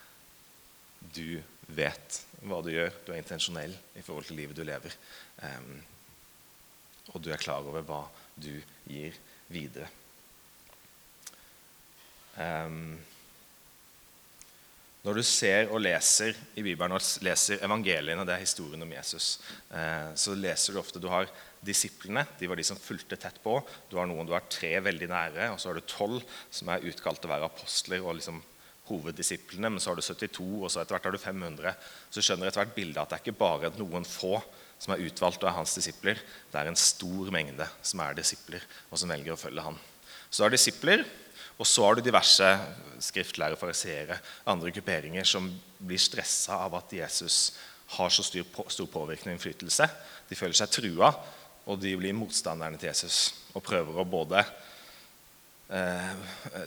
du 1.16 1.38
vet 1.70 2.20
hva 2.42 2.60
du 2.64 2.72
gjør. 2.72 2.92
Du 3.06 3.12
er 3.12 3.22
intensjonell 3.22 3.76
i 3.94 4.04
forhold 4.04 4.26
til 4.28 4.40
livet 4.40 4.58
du 4.58 4.64
lever. 4.66 4.96
Um, 5.44 5.78
og 7.14 7.22
du 7.22 7.30
er 7.32 7.42
klar 7.42 7.66
over 7.66 7.84
hva 7.86 8.02
du 8.40 8.52
gir 8.90 9.16
videre. 9.50 9.88
Um, 12.40 12.98
Når 15.00 15.16
du 15.16 15.22
ser 15.24 15.70
og 15.72 15.80
leser 15.80 16.36
i 16.60 16.62
Bibelen 16.64 16.92
og 16.92 17.04
leser 17.24 17.62
evangeliene, 17.64 18.24
det 18.28 18.34
er 18.34 18.42
historien 18.42 18.84
om 18.84 18.90
Jesus, 18.92 19.38
eh, 19.72 20.10
så 20.12 20.34
leser 20.36 20.76
du 20.76 20.80
ofte 20.82 21.00
du 21.00 21.08
har 21.08 21.30
disiplene. 21.64 22.26
De 22.36 22.48
var 22.50 22.60
de 22.60 22.66
som 22.68 22.80
fulgte 22.80 23.16
tett 23.20 23.38
på. 23.40 23.54
Du 23.88 23.96
har 23.96 24.08
noen 24.08 24.28
du 24.28 24.34
har 24.36 24.44
tre 24.52 24.74
veldig 24.84 25.08
nære, 25.08 25.48
og 25.54 25.60
så 25.60 25.70
har 25.70 25.80
du 25.80 25.88
tolv 25.88 26.20
som 26.52 26.68
er 26.68 26.84
utkalt 26.84 27.22
til 27.22 27.30
å 27.30 27.32
være 27.32 27.48
apostler 27.48 28.04
og 28.04 28.18
liksom 28.18 28.42
hoveddisiplene. 28.90 29.70
Men 29.72 29.80
så 29.80 29.94
har 29.94 30.00
du 30.00 30.04
72, 30.04 30.48
og 30.60 30.68
så 30.68 30.82
etter 30.82 30.98
hvert 30.98 31.08
har 31.08 31.16
du 31.16 31.22
500. 31.22 31.88
Så 32.12 32.24
skjønner 32.26 32.50
etter 32.50 32.64
hvert 32.64 32.76
bildet 32.76 33.00
at 33.00 33.08
det 33.12 33.18
er 33.18 33.24
ikke 33.24 33.40
bare 33.40 33.72
noen 33.78 34.04
få 34.08 34.36
som 34.80 34.94
er 34.94 35.06
utvalgt 35.08 35.40
og 35.44 35.48
er 35.48 35.58
hans 35.62 35.76
disipler. 35.76 36.20
Det 36.52 36.60
er 36.60 36.68
en 36.68 36.78
stor 36.78 37.32
mengde 37.32 37.68
som 37.80 38.04
er 38.04 38.20
disipler, 38.20 38.64
og 38.92 39.00
som 39.00 39.12
velger 39.12 39.32
å 39.32 39.40
følge 39.40 39.64
han. 39.64 39.80
Så 40.28 40.42
du 40.42 40.46
har 40.46 40.54
disipler, 40.54 41.04
og 41.60 41.68
så 41.68 41.84
har 41.84 41.98
du 41.98 42.04
diverse 42.04 42.46
skriftlærere, 43.04 43.58
fariseere, 43.60 44.16
andre 44.48 44.72
grupperinger 44.72 45.26
som 45.28 45.50
blir 45.76 46.00
stressa 46.00 46.56
av 46.64 46.78
at 46.78 46.94
Jesus 46.96 47.52
har 47.96 48.12
så 48.12 48.24
stor 48.24 48.88
påvirkning 48.88 49.34
og 49.34 49.36
innflytelse. 49.36 49.86
De 50.30 50.38
føler 50.38 50.56
seg 50.56 50.72
trua, 50.72 51.10
og 51.68 51.80
de 51.82 51.92
blir 52.00 52.16
motstanderne 52.16 52.80
til 52.80 52.88
Jesus 52.88 53.20
og 53.52 53.64
prøver 53.66 53.98
å 54.00 54.08
både 54.08 54.40
eh, 55.74 56.12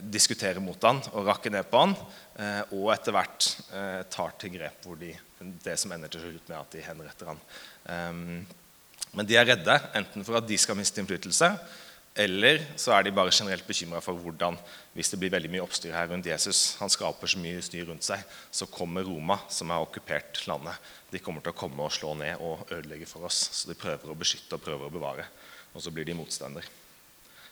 diskutere 0.04 0.62
mot 0.62 0.78
han 0.86 1.00
og 1.12 1.26
rakke 1.26 1.50
ned 1.50 1.66
på 1.70 1.80
han, 1.80 1.94
eh, 2.38 2.74
og 2.76 2.92
etter 2.94 3.16
hvert 3.16 3.48
eh, 3.74 4.02
tar 4.14 4.36
til 4.38 4.54
grep 4.54 4.86
hvor 4.86 5.00
de, 5.00 5.10
det 5.64 5.78
som 5.80 5.94
ender 5.96 6.12
til 6.12 6.22
slutt 6.26 6.52
med 6.52 6.60
at 6.60 6.76
de 6.76 6.84
henretter 6.86 7.32
han. 7.32 7.42
Eh, 7.90 8.12
men 9.14 9.26
de 9.26 9.38
er 9.38 9.48
redde 9.48 9.78
enten 9.94 10.26
for 10.26 10.38
at 10.38 10.46
de 10.46 10.58
skal 10.60 10.78
miste 10.78 11.02
innflytelse, 11.02 11.50
eller 12.14 12.60
så 12.78 12.92
er 12.94 13.02
de 13.02 13.12
bare 13.14 13.32
generelt 13.34 13.66
bekymra 13.66 13.98
for 14.02 14.14
hvordan, 14.14 14.54
hvis 14.94 15.08
det 15.10 15.18
blir 15.18 15.32
veldig 15.34 15.48
mye 15.50 15.64
oppstyr 15.64 15.96
her 15.96 16.06
rundt 16.12 16.28
Jesus, 16.30 16.76
han 16.78 16.92
skaper 16.92 17.30
så 17.30 17.40
mye 17.42 17.62
styr 17.64 17.88
rundt 17.88 18.06
seg, 18.06 18.22
så 18.54 18.68
kommer 18.70 19.02
Roma, 19.02 19.40
som 19.50 19.72
har 19.74 19.82
okkupert 19.82 20.44
landet, 20.46 20.78
de 21.10 21.18
kommer 21.18 21.42
til 21.42 21.50
å 21.50 21.58
komme 21.58 21.82
og 21.82 21.90
slå 21.94 22.12
ned 22.20 22.38
og 22.38 22.70
ødelegge 22.70 23.08
for 23.10 23.26
oss. 23.26 23.40
Så 23.58 23.70
de 23.70 23.78
prøver 23.78 24.10
å 24.10 24.18
beskytte 24.18 24.54
og 24.54 24.62
prøver 24.62 24.86
å 24.86 24.94
bevare. 24.94 25.26
Og 25.74 25.82
så 25.82 25.90
blir 25.94 26.06
de 26.06 26.14
motstander. 26.14 26.66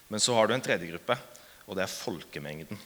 Men 0.06 0.22
så 0.22 0.34
har 0.38 0.46
du 0.46 0.54
en 0.54 0.62
tredje 0.62 0.86
gruppe, 0.92 1.18
og 1.66 1.78
det 1.78 1.84
er 1.84 1.90
folkemengden. 1.90 2.78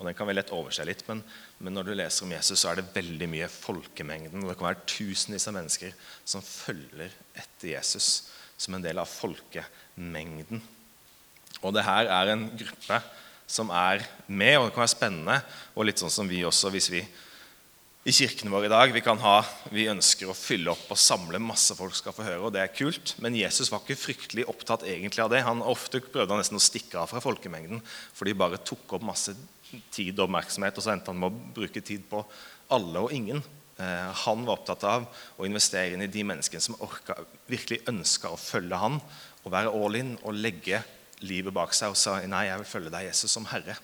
Og 0.00 0.06
Den 0.08 0.16
kan 0.16 0.26
vi 0.26 0.34
lett 0.34 0.50
overse 0.56 0.82
litt, 0.88 1.02
men, 1.06 1.20
men, 1.60 1.74
når 1.76 1.90
du 1.90 1.94
leser 1.94 2.24
om 2.24 2.32
Jesus, 2.32 2.58
så 2.62 2.70
er 2.70 2.80
det 2.80 2.90
veldig 2.94 3.30
mye 3.30 3.50
folkemengden. 3.52 4.42
og 4.42 4.50
Det 4.50 4.58
kan 4.58 4.70
være 4.70 4.86
tusenvis 4.88 5.46
av 5.50 5.58
mennesker 5.58 5.94
som 6.24 6.42
følger 6.42 7.12
etter 7.36 7.74
Jesus 7.74 8.30
som 8.56 8.74
en 8.74 8.84
del 8.84 8.98
av 8.98 9.10
folkemengden. 9.10 10.62
Og 11.60 11.74
det 11.76 11.84
her 11.86 12.08
er 12.08 12.32
en 12.32 12.46
gruppe 12.56 13.00
som 13.50 13.72
er 13.74 14.04
med, 14.26 14.56
og 14.58 14.68
det 14.68 14.74
kan 14.76 14.84
være 14.84 14.94
spennende. 14.94 15.40
Og 15.74 15.88
litt 15.88 16.00
sånn 16.00 16.12
som 16.12 16.28
vi 16.30 16.44
også, 16.46 16.70
hvis 16.72 16.90
vi 16.92 17.02
i 18.08 18.12
kirken 18.16 18.48
vår 18.48 18.64
i 18.64 18.70
dag 18.72 18.92
vi, 18.94 19.02
kan 19.04 19.18
ha, 19.20 19.42
vi 19.68 19.90
ønsker 19.92 20.30
å 20.30 20.36
fylle 20.36 20.72
opp 20.72 20.86
og 20.94 20.98
samle 20.98 21.36
masse 21.42 21.74
folk 21.76 21.92
skal 21.98 22.14
få 22.16 22.24
høre, 22.24 22.40
og 22.46 22.54
det 22.54 22.62
er 22.62 22.72
kult. 22.72 23.12
Men 23.20 23.36
Jesus 23.36 23.68
var 23.68 23.82
ikke 23.82 23.98
fryktelig 24.00 24.46
opptatt 24.48 24.86
egentlig 24.88 25.20
av 25.24 25.32
det. 25.32 25.42
Han 25.44 25.60
Ofte 25.60 26.00
prøvde 26.00 26.38
nesten 26.38 26.56
å 26.56 26.64
stikke 26.64 27.02
av 27.02 27.10
fra 27.12 27.20
folkemengden, 27.20 27.82
for 28.16 28.24
de 28.24 28.36
bare 28.40 28.62
tok 28.64 28.96
opp 28.96 29.04
masse 29.04 29.34
tid 29.92 30.14
og 30.16 30.30
oppmerksomhet, 30.30 30.80
og 30.80 30.86
så 30.86 30.94
endte 30.94 31.12
han 31.12 31.20
med 31.20 31.28
å 31.28 31.56
bruke 31.60 31.82
tid 31.84 32.06
på 32.08 32.22
alle 32.72 33.04
og 33.04 33.12
ingen. 33.12 33.44
Eh, 33.76 34.08
han 34.24 34.46
var 34.46 34.56
opptatt 34.56 34.86
av 34.88 35.04
å 35.36 35.46
investere 35.48 35.92
inn 35.92 36.06
i 36.06 36.10
de 36.10 36.24
menneskene 36.26 36.64
som 36.64 36.78
orka, 36.80 37.18
virkelig 37.52 37.82
ønska 37.90 38.32
å 38.32 38.40
følge 38.40 38.80
han, 38.80 38.96
og 39.44 39.52
være 39.52 39.76
all 39.76 40.00
in 40.00 40.16
og 40.24 40.40
legge 40.40 40.80
livet 41.24 41.54
bak 41.54 41.74
seg 41.76 41.92
og 41.92 41.98
sa 41.98 42.18
nei, 42.24 42.46
jeg 42.48 42.62
vil 42.62 42.70
følge 42.70 42.92
deg, 42.92 43.08
Jesus, 43.10 43.32
som 43.32 43.48
Herre. 43.50 43.76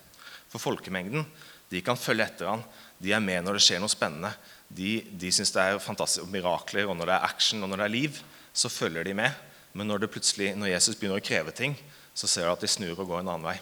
For 0.53 0.63
folkemengden 0.63 1.27
de 1.73 1.83
kan 1.85 1.99
følge 1.99 2.27
etter 2.27 2.51
han. 2.51 2.63
De 3.03 3.13
er 3.13 3.23
med 3.23 3.45
når 3.45 3.59
det 3.59 3.65
skjer 3.67 3.83
noe 3.83 3.93
spennende. 3.93 4.33
De, 4.69 5.01
de 5.11 5.31
syns 5.35 5.53
det 5.55 5.63
er 5.63 5.83
fantastiske 5.83 6.31
mirakler, 6.33 6.89
og 6.89 6.97
når 6.99 7.11
det 7.11 7.17
er 7.17 7.29
action 7.29 7.63
og 7.63 7.71
når 7.71 7.83
det 7.83 7.87
er 7.87 7.95
liv, 7.97 8.21
så 8.57 8.73
følger 8.73 9.07
de 9.07 9.15
med. 9.19 9.35
Men 9.77 9.91
når, 9.91 10.05
det 10.05 10.13
plutselig, 10.15 10.55
når 10.57 10.73
Jesus 10.73 10.97
begynner 10.97 11.21
å 11.21 11.27
kreve 11.27 11.53
ting, 11.55 11.77
så 12.17 12.29
ser 12.31 12.47
du 12.47 12.55
at 12.55 12.63
de 12.65 12.71
snur 12.71 12.97
og 12.97 13.11
går 13.11 13.21
en 13.21 13.35
annen 13.35 13.51
vei. 13.51 13.59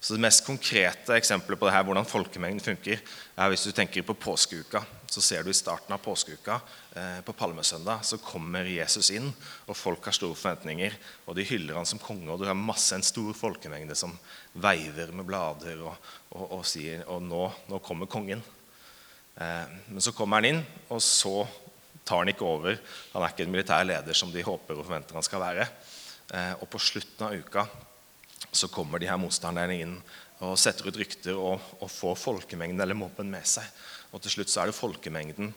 Så 0.00 0.14
Det 0.14 0.22
mest 0.22 0.44
konkrete 0.46 1.16
eksempelet 1.16 1.58
på 1.58 1.66
det 1.66 1.72
her, 1.74 1.86
hvordan 1.86 2.06
folkemengden 2.06 2.62
funker, 2.62 3.00
er 3.00 3.50
hvis 3.50 3.64
du 3.64 3.72
tenker 3.74 4.04
på 4.06 4.18
påskeuka. 4.26 4.84
Så 5.10 5.22
ser 5.22 5.44
du 5.44 5.50
i 5.50 5.56
starten 5.56 5.94
av 5.94 6.02
påskeuka, 6.02 6.60
eh, 6.96 7.20
på 7.24 7.32
palmesøndag, 7.32 8.02
så 8.04 8.18
kommer 8.18 8.66
Jesus 8.68 9.10
inn, 9.14 9.28
og 9.66 9.76
folk 9.76 10.04
har 10.04 10.16
store 10.16 10.34
forventninger. 10.34 10.96
Og 11.26 11.36
de 11.36 11.46
hyller 11.46 11.78
han 11.78 11.86
som 11.86 12.02
konge, 12.02 12.28
og 12.30 12.40
du 12.40 12.46
har 12.46 12.58
masse 12.58 12.92
en 12.94 13.06
stor 13.06 13.32
folkemengde 13.36 13.96
som 13.96 14.16
veiver 14.54 15.12
med 15.12 15.28
blader 15.28 15.82
og, 15.86 15.96
og, 16.32 16.44
og 16.58 16.66
sier 16.66 17.04
Og 17.12 17.22
nå, 17.22 17.44
nå 17.68 17.78
kommer 17.78 18.10
kongen. 18.10 18.42
Eh, 19.36 19.66
men 19.88 20.02
så 20.02 20.12
kommer 20.16 20.40
han 20.40 20.50
inn, 20.50 20.62
og 20.88 21.02
så 21.02 21.46
tar 22.06 22.22
han 22.22 22.30
ikke 22.30 22.46
over. 22.46 22.78
Han 23.12 23.22
er 23.22 23.34
ikke 23.34 23.46
en 23.46 23.52
militær 23.52 23.86
leder 23.86 24.16
som 24.16 24.32
de 24.32 24.44
håper 24.46 24.78
og 24.78 24.86
forventer 24.86 25.18
han 25.18 25.26
skal 25.26 25.42
være. 25.42 25.68
Eh, 26.34 26.54
og 26.60 26.68
på 26.70 26.80
slutten 26.82 27.26
av 27.26 27.36
uka 27.36 27.66
så 28.56 28.70
kommer 28.72 29.00
de 29.00 29.08
her 29.10 29.20
motstanderne 29.20 29.76
inn 29.82 29.94
og 30.44 30.58
setter 30.60 30.88
ut 30.88 30.98
rykter 31.00 31.38
og, 31.38 31.62
og 31.80 31.90
får 31.92 32.18
folkemengden 32.20 32.80
eller 32.82 32.98
mobben 32.98 33.30
med 33.32 33.46
seg. 33.48 33.64
Og 34.12 34.22
til 34.22 34.36
slutt 34.36 34.52
så 34.52 34.62
er 34.62 34.70
det 34.70 34.76
folkemengden 34.76 35.52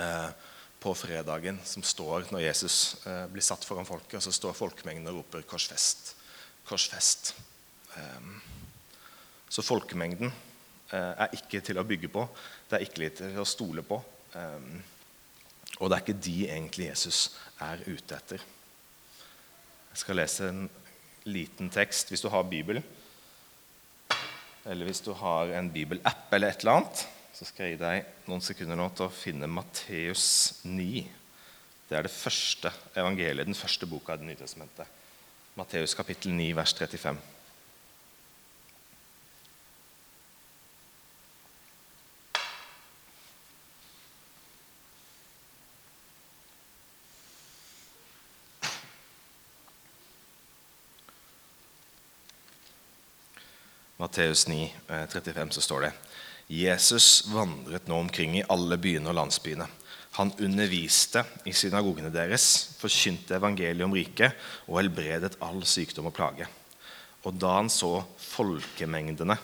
eh, 0.00 0.28
på 0.82 0.92
fredagen 0.96 1.60
som 1.64 1.84
står 1.84 2.28
når 2.32 2.44
Jesus 2.46 2.78
eh, 3.08 3.24
blir 3.32 3.44
satt 3.44 3.64
foran 3.64 3.88
folket, 3.88 4.18
og 4.18 4.24
så 4.26 4.34
står 4.34 4.56
folkemengden 4.56 5.08
og 5.12 5.22
roper 5.22 5.46
'Korsfest'. 5.46 6.12
Korsfest. 6.68 7.34
Eh, 7.96 8.28
så 9.48 9.62
folkemengden 9.62 10.28
eh, 10.28 11.12
er 11.16 11.38
ikke 11.38 11.62
til 11.64 11.80
å 11.80 11.86
bygge 11.86 12.12
på. 12.12 12.26
Det 12.68 12.78
er 12.78 12.86
ikke 12.86 13.10
til 13.22 13.40
å 13.40 13.48
stole 13.48 13.84
på. 13.86 14.02
Eh, 14.36 14.68
og 15.80 15.90
det 15.90 15.96
er 15.96 16.04
ikke 16.04 16.24
de 16.24 16.36
egentlig 16.48 16.90
Jesus 16.90 17.36
er 17.60 17.82
ute 17.86 18.16
etter. 18.16 18.44
Jeg 19.92 20.02
skal 20.02 20.18
lese 20.20 20.48
en 20.50 20.66
liten 21.26 21.70
tekst 21.72 22.12
hvis 22.12 22.24
du 22.24 22.30
har 22.32 22.46
Bibelen. 22.48 22.84
Eller 24.66 24.88
hvis 24.88 25.02
du 25.04 25.12
har 25.14 25.52
en 25.58 25.70
bibelapp 25.70 26.32
eller 26.34 26.50
et 26.50 26.64
eller 26.64 26.80
annet, 26.80 27.04
så 27.36 27.46
skal 27.46 27.66
jeg 27.66 27.76
gi 27.76 27.82
deg 27.84 28.28
noen 28.30 28.42
sekunder 28.42 28.78
nå 28.78 28.88
til 28.96 29.06
å 29.06 29.14
finne 29.14 29.50
Matteus 29.50 30.26
9. 30.64 31.04
Det 31.86 31.94
er 31.94 32.06
det 32.06 32.14
første 32.14 32.72
evangeliet, 32.96 33.46
den 33.46 33.58
første 33.58 33.86
boka 33.86 34.16
i 34.16 34.22
Det 34.22 34.26
nye 34.26 34.40
testamentet. 34.40 34.88
Matteus 35.56 35.94
kapittel 35.94 36.34
9, 36.34 36.50
vers 36.56 36.74
35. 36.74 37.35
Matteus 53.96 54.44
9, 54.48 54.72
35, 55.08 55.42
eh, 55.42 55.54
så 55.56 55.64
står 55.64 55.86
det 55.86 55.92
Jesus 56.46 57.26
vandret 57.32 57.88
nå 57.88 57.96
omkring 57.98 58.36
i 58.38 58.44
alle 58.52 58.76
byene 58.78 59.10
og 59.10 59.16
landsbyene. 59.18 59.66
Han 60.16 60.30
underviste 60.40 61.24
i 61.48 61.52
synagogene 61.56 62.12
deres, 62.12 62.76
forkynte 62.78 63.36
evangeliet 63.36 63.84
om 63.84 63.96
riket 63.96 64.36
og 64.68 64.78
helbredet 64.78 65.34
all 65.44 65.64
sykdom 65.68 66.08
og 66.08 66.14
plage. 66.16 66.46
Og 67.26 67.34
da 67.40 67.56
han 67.58 67.72
så 67.72 67.98
folkemengdene, 68.22 69.36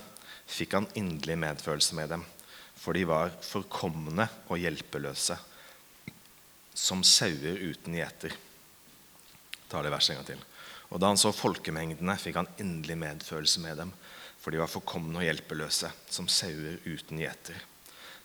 fikk 0.46 0.76
han 0.78 0.88
inderlig 1.00 1.38
medfølelse 1.42 1.96
med 1.98 2.12
dem, 2.14 2.24
for 2.76 2.96
de 2.96 3.02
var 3.08 3.34
forkomne 3.44 4.28
og 4.48 4.60
hjelpeløse, 4.60 5.36
som 6.72 7.02
sauer 7.04 7.60
uten 7.72 7.96
gjeter. 7.98 8.36
Ta 9.68 9.82
det 9.82 9.92
verset 9.92 10.14
en 10.14 10.20
gang 10.20 10.30
til. 10.32 10.48
Og 10.92 11.00
da 11.00 11.08
han 11.08 11.20
så 11.20 11.32
folkemengdene, 11.34 12.16
fikk 12.20 12.38
han 12.40 12.50
inderlig 12.60 12.98
medfølelse 13.00 13.64
med 13.64 13.80
dem, 13.80 13.92
for 14.42 14.50
de 14.50 14.58
var 14.58 14.70
forkomne 14.70 15.20
og 15.20 15.26
hjelpeløse, 15.26 15.90
som 16.10 16.26
sauer 16.26 16.80
uten 16.82 17.20
gjeter. 17.22 17.60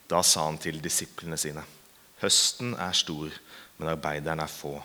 Da 0.09 0.23
sa 0.25 0.47
han 0.47 0.57
til 0.57 0.81
disiplene 0.81 1.37
sine.: 1.37 1.61
Høsten 2.21 2.73
er 2.73 2.95
stor, 2.97 3.29
men 3.77 3.91
arbeiderne 3.91 4.47
er 4.47 4.51
få. 4.51 4.79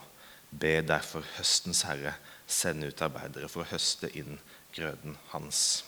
Be 0.53 0.83
derfor 0.85 1.25
høstens 1.39 1.87
herre 1.89 2.13
sende 2.47 2.91
ut 2.91 3.01
arbeidere 3.01 3.49
for 3.49 3.65
å 3.65 3.71
høste 3.71 4.11
inn 4.19 4.37
grøden 4.77 5.17
hans. 5.33 5.85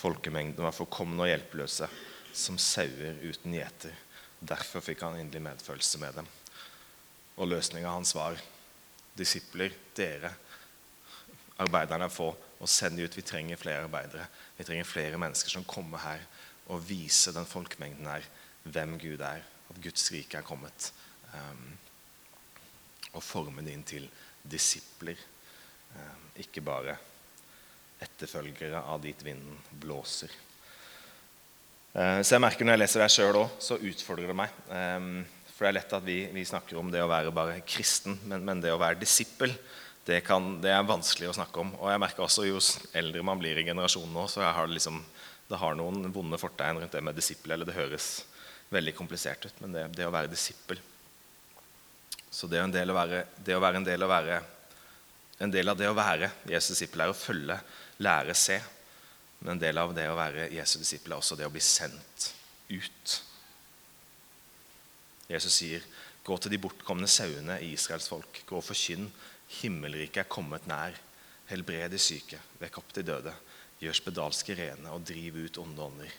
Folkemengden 0.00 0.64
var 0.64 0.72
forkomne 0.72 1.26
og 1.26 1.28
hjelpeløse, 1.28 1.90
som 2.32 2.56
sauer 2.56 3.18
uten 3.20 3.52
gjeter. 3.52 3.92
Derfor 4.40 4.80
fikk 4.80 5.02
han 5.04 5.18
inderlig 5.20 5.50
medfølelse 5.50 6.00
med 6.00 6.22
dem. 6.22 6.30
Og 7.36 7.50
løsninga 7.50 7.92
hans 7.92 8.14
var 8.16 8.40
disipler, 9.16 9.74
dere, 9.96 10.32
arbeiderne 11.60 12.06
er 12.06 12.14
få, 12.14 12.30
og 12.60 12.68
send 12.68 13.00
ut. 13.00 13.16
Vi 13.16 13.24
trenger 13.24 13.60
flere 13.60 13.84
arbeidere. 13.84 14.26
Vi 14.56 14.64
trenger 14.64 14.88
flere 14.88 15.20
mennesker 15.20 15.52
som 15.52 15.66
kommer 15.68 16.02
her 16.04 16.24
og 16.70 16.82
viser 16.86 17.34
den 17.34 17.48
folkemengden 17.48 18.06
her 18.06 18.26
hvem 18.70 18.98
Gud 19.00 19.22
er, 19.24 19.42
at 19.42 19.80
Guds 19.82 20.10
rike 20.12 20.38
er 20.38 20.46
kommet. 20.46 20.90
Um, 21.32 21.70
og 23.16 23.24
forme 23.24 23.64
det 23.66 23.74
inn 23.74 23.86
til 23.86 24.06
disipler. 24.46 25.18
Um, 25.96 26.28
ikke 26.38 26.62
bare 26.62 26.94
etterfølgere 28.00 28.84
av 28.86 29.02
dit 29.02 29.24
vinden 29.24 29.58
blåser. 29.82 30.30
Uh, 31.90 32.20
så 32.22 32.36
jeg 32.36 32.44
merker 32.44 32.64
Når 32.64 32.76
jeg 32.76 32.82
leser 32.84 33.02
det 33.02 33.10
sjøl 33.16 33.40
òg, 33.40 33.56
så 33.58 33.80
utfordrer 33.80 34.30
det 34.30 34.38
meg. 34.38 34.54
Eh, 34.70 35.08
for 35.60 35.66
det 35.66 35.74
er 35.74 35.76
lett 35.76 35.90
at 35.92 36.04
vi, 36.06 36.14
vi 36.32 36.42
snakker 36.48 36.78
om 36.80 36.88
det 36.88 37.02
å 37.04 37.08
være 37.10 37.30
bare 37.36 37.58
kristen, 37.68 38.14
men, 38.24 38.40
men 38.48 38.62
det 38.64 38.70
å 38.72 38.78
være 38.80 38.96
disippel 38.96 39.52
det, 40.06 40.22
kan, 40.24 40.54
det, 40.64 40.70
er 40.72 40.86
vanskelig 40.88 41.28
å 41.28 41.34
snakke 41.36 41.60
om. 41.60 41.74
Og 41.76 41.90
jeg 41.92 42.00
merker 42.00 42.24
også 42.24 42.46
Jo 42.48 42.62
eldre 42.96 43.20
man 43.28 43.36
blir 43.42 43.60
i 43.60 43.66
generasjonen 43.66 44.16
nå, 44.16 44.24
så 44.32 44.40
har 44.40 44.64
det, 44.64 44.78
liksom, 44.78 45.02
det 45.50 45.60
har 45.60 45.76
noen 45.76 46.08
vonde 46.16 46.40
fortegn 46.40 46.80
rundt 46.80 46.96
det 46.96 47.04
med 47.04 47.20
disippel. 47.20 47.52
Eller 47.52 47.68
det 47.68 47.76
høres 47.76 48.08
veldig 48.72 48.96
komplisert 48.96 49.44
ut, 49.44 49.60
men 49.60 49.76
det, 49.76 49.84
det 50.00 50.08
å 50.08 50.16
være 50.16 50.32
disippel 50.32 50.80
Så 52.32 52.48
det, 52.48 52.64
å 52.64 52.96
være, 52.96 53.26
det 53.44 53.60
å 53.60 53.60
være 53.60 53.82
en 53.82 53.90
del 53.92 54.08
av 54.08 54.16
være 54.16 54.40
en 55.44 55.52
del 55.52 55.68
av 55.68 55.76
det 55.76 55.92
å 55.92 55.96
være 55.96 56.32
Jesus' 56.48 56.72
disippel 56.72 57.04
er 57.04 57.12
å 57.12 57.16
følge, 57.16 57.60
lære, 58.00 58.32
se. 58.32 58.62
Men 59.44 59.58
en 59.58 59.62
del 59.68 59.84
av 59.84 59.92
det 59.96 60.08
å 60.08 60.16
være 60.16 60.48
Jesus' 60.56 60.80
disippel 60.80 61.12
er 61.12 61.20
også 61.20 61.36
det 61.36 61.46
å 61.48 61.52
bli 61.52 61.62
sendt 61.64 62.32
ut. 62.72 63.20
Jesus 65.30 65.60
sier, 65.60 65.84
'Gå 66.24 66.36
til 66.36 66.50
de 66.50 66.58
bortkomne 66.58 67.08
sauene 67.08 67.60
i 67.62 67.72
Israels 67.72 68.08
folk.' 68.10 68.42
'Gå 68.46 68.56
og 68.56 68.64
forkynn. 68.64 69.06
Himmelriket 69.60 70.24
er 70.24 70.28
kommet 70.28 70.66
nær.' 70.66 70.98
'Helbred 71.46 71.90
de 71.90 71.98
syke. 71.98 72.38
Vekk 72.58 72.78
opp 72.78 72.92
de 72.94 73.02
døde. 73.02 73.34
Gjør 73.80 73.96
spedalske 73.96 74.54
rene, 74.54 74.90
og 74.90 75.06
driv 75.06 75.38
ut 75.44 75.58
onde 75.58 75.82
ånder.' 75.82 76.18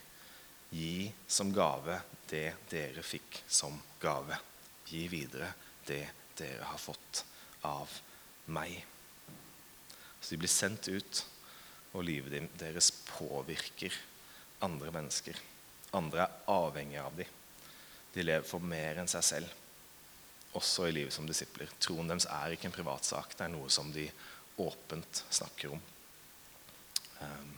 'Gi 0.71 1.11
som 1.27 1.51
gave 1.53 1.99
det 2.29 2.55
dere 2.71 3.03
fikk 3.03 3.43
som 3.47 3.81
gave.' 3.99 4.39
'Gi 4.87 5.07
videre 5.07 5.53
det 5.87 6.07
dere 6.37 6.63
har 6.63 6.79
fått 6.79 7.25
av 7.63 7.91
meg.' 8.47 8.85
Så 10.21 10.29
de 10.31 10.37
blir 10.37 10.49
sendt 10.49 10.87
ut 10.87 11.25
og 11.93 12.05
livet 12.07 12.47
deres 12.59 12.91
påvirker 12.91 13.91
andre 14.61 14.91
mennesker. 14.91 15.35
Andre 15.93 16.23
er 16.23 16.35
avhengig 16.47 16.99
av 17.01 17.15
dem. 17.17 17.40
De 18.13 18.25
lever 18.25 18.47
for 18.47 18.63
mer 18.63 18.99
enn 18.99 19.09
seg 19.09 19.23
selv, 19.23 19.57
også 20.57 20.89
i 20.89 20.95
livet 20.95 21.15
som 21.15 21.27
disipler. 21.27 21.71
Troen 21.79 22.09
deres 22.11 22.27
er 22.27 22.55
ikke 22.55 22.67
en 22.67 22.75
privatsak, 22.75 23.37
det 23.37 23.47
er 23.47 23.53
noe 23.53 23.71
som 23.71 23.91
de 23.95 24.09
åpent 24.61 25.23
snakker 25.31 25.71
om. 25.71 25.81
Um, 27.21 27.53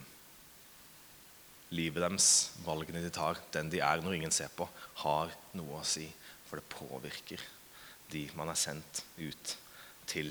livet 1.74 2.04
deres, 2.04 2.30
valgene 2.64 3.02
de 3.02 3.10
tar, 3.12 3.40
den 3.56 3.72
de 3.72 3.82
er 3.82 4.02
når 4.04 4.20
ingen 4.20 4.34
ser 4.34 4.52
på, 4.54 4.68
har 5.02 5.34
noe 5.58 5.80
å 5.80 5.86
si. 5.88 6.06
For 6.46 6.60
det 6.60 6.70
påvirker 6.70 7.42
de 8.12 8.28
man 8.38 8.52
er 8.52 8.58
sendt 8.58 9.02
ut 9.18 9.56
til. 10.06 10.30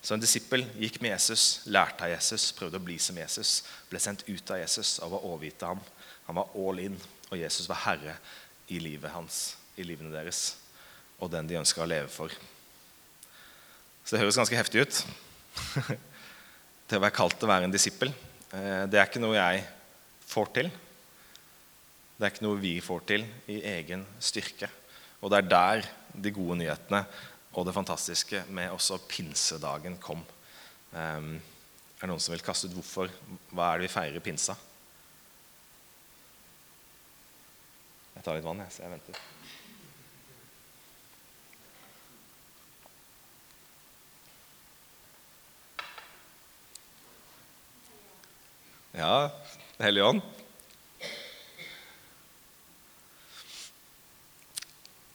Så 0.00 0.14
en 0.14 0.22
disippel 0.22 0.62
gikk 0.80 1.00
med 1.02 1.12
Jesus, 1.12 1.66
lærte 1.68 2.06
av 2.06 2.12
Jesus, 2.14 2.50
prøvde 2.56 2.78
å 2.80 2.84
bli 2.84 2.96
som 3.02 3.18
Jesus. 3.20 3.60
Ble 3.90 4.00
sendt 4.00 4.24
ut 4.28 4.52
av 4.52 4.62
Jesus 4.62 4.98
og 5.04 5.16
var 5.16 5.26
overgitt 5.28 5.64
av 5.66 5.74
ham. 5.74 5.82
Han 6.28 6.38
var 6.38 6.54
all 6.62 6.80
in, 6.80 6.96
og 7.28 7.40
Jesus 7.40 7.68
var 7.68 7.82
herre 7.84 8.14
i 8.70 8.78
livet 8.82 9.12
hans, 9.12 9.56
i 9.76 9.84
livene 9.86 10.12
deres. 10.14 10.54
Og 11.20 11.30
den 11.32 11.48
de 11.50 11.58
ønska 11.60 11.82
å 11.84 11.88
leve 11.88 12.08
for. 12.12 12.32
Så 14.04 14.14
det 14.14 14.22
høres 14.22 14.38
ganske 14.40 14.56
heftig 14.56 14.86
ut. 14.86 15.00
det 16.88 16.98
å 16.98 17.02
være 17.02 17.16
kalt 17.16 17.36
til 17.36 17.48
å 17.48 17.52
være 17.52 17.68
en 17.68 17.74
disippel, 17.74 18.14
eh, 18.54 18.84
det 18.90 19.00
er 19.00 19.10
ikke 19.10 19.22
noe 19.22 19.36
jeg 19.36 19.64
får 20.30 20.52
til. 20.56 20.70
Det 22.16 22.26
er 22.26 22.32
ikke 22.34 22.46
noe 22.46 22.62
vi 22.62 22.74
får 22.84 23.04
til 23.08 23.26
i 23.52 23.60
egen 23.74 24.06
styrke. 24.22 24.70
Og 25.20 25.32
det 25.32 25.40
er 25.40 25.50
der 25.50 25.86
de 26.14 26.32
gode 26.34 26.58
nyhetene 26.60 27.04
og 27.50 27.66
det 27.66 27.74
fantastiske 27.74 28.44
med 28.54 28.70
også 28.72 29.00
pinsedagen 29.10 29.96
kom. 30.02 30.22
Um, 30.92 31.34
er 32.00 32.06
det 32.06 32.10
noen 32.10 32.22
som 32.22 32.34
vil 32.34 32.44
kaste 32.44 32.70
ut 32.70 32.76
hvorfor? 32.78 33.10
Hva 33.50 33.70
er 33.70 33.80
det 33.80 33.88
vi 33.88 33.94
feirer 33.94 34.24
pinsa? 34.24 34.56
Jeg 38.20 38.24
tar 38.26 38.36
litt 38.36 38.44
vann, 38.44 38.58
jeg, 38.60 38.68
så 38.68 38.82
jeg 38.82 38.90
venter. 38.92 39.16
Ja, 48.92 49.14
Hellige 49.80 50.10
Ånd. 50.10 50.20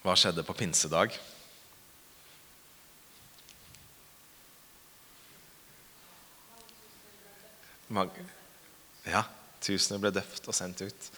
Hva 0.02 0.16
skjedde 0.18 0.42
på 0.48 0.56
pinsedag? 0.58 1.14
Ja, 9.06 9.22
tusener 9.62 10.02
ble 10.02 10.10
døpt 10.18 10.50
og 10.50 10.58
sendt 10.58 10.82
ut. 10.82 11.08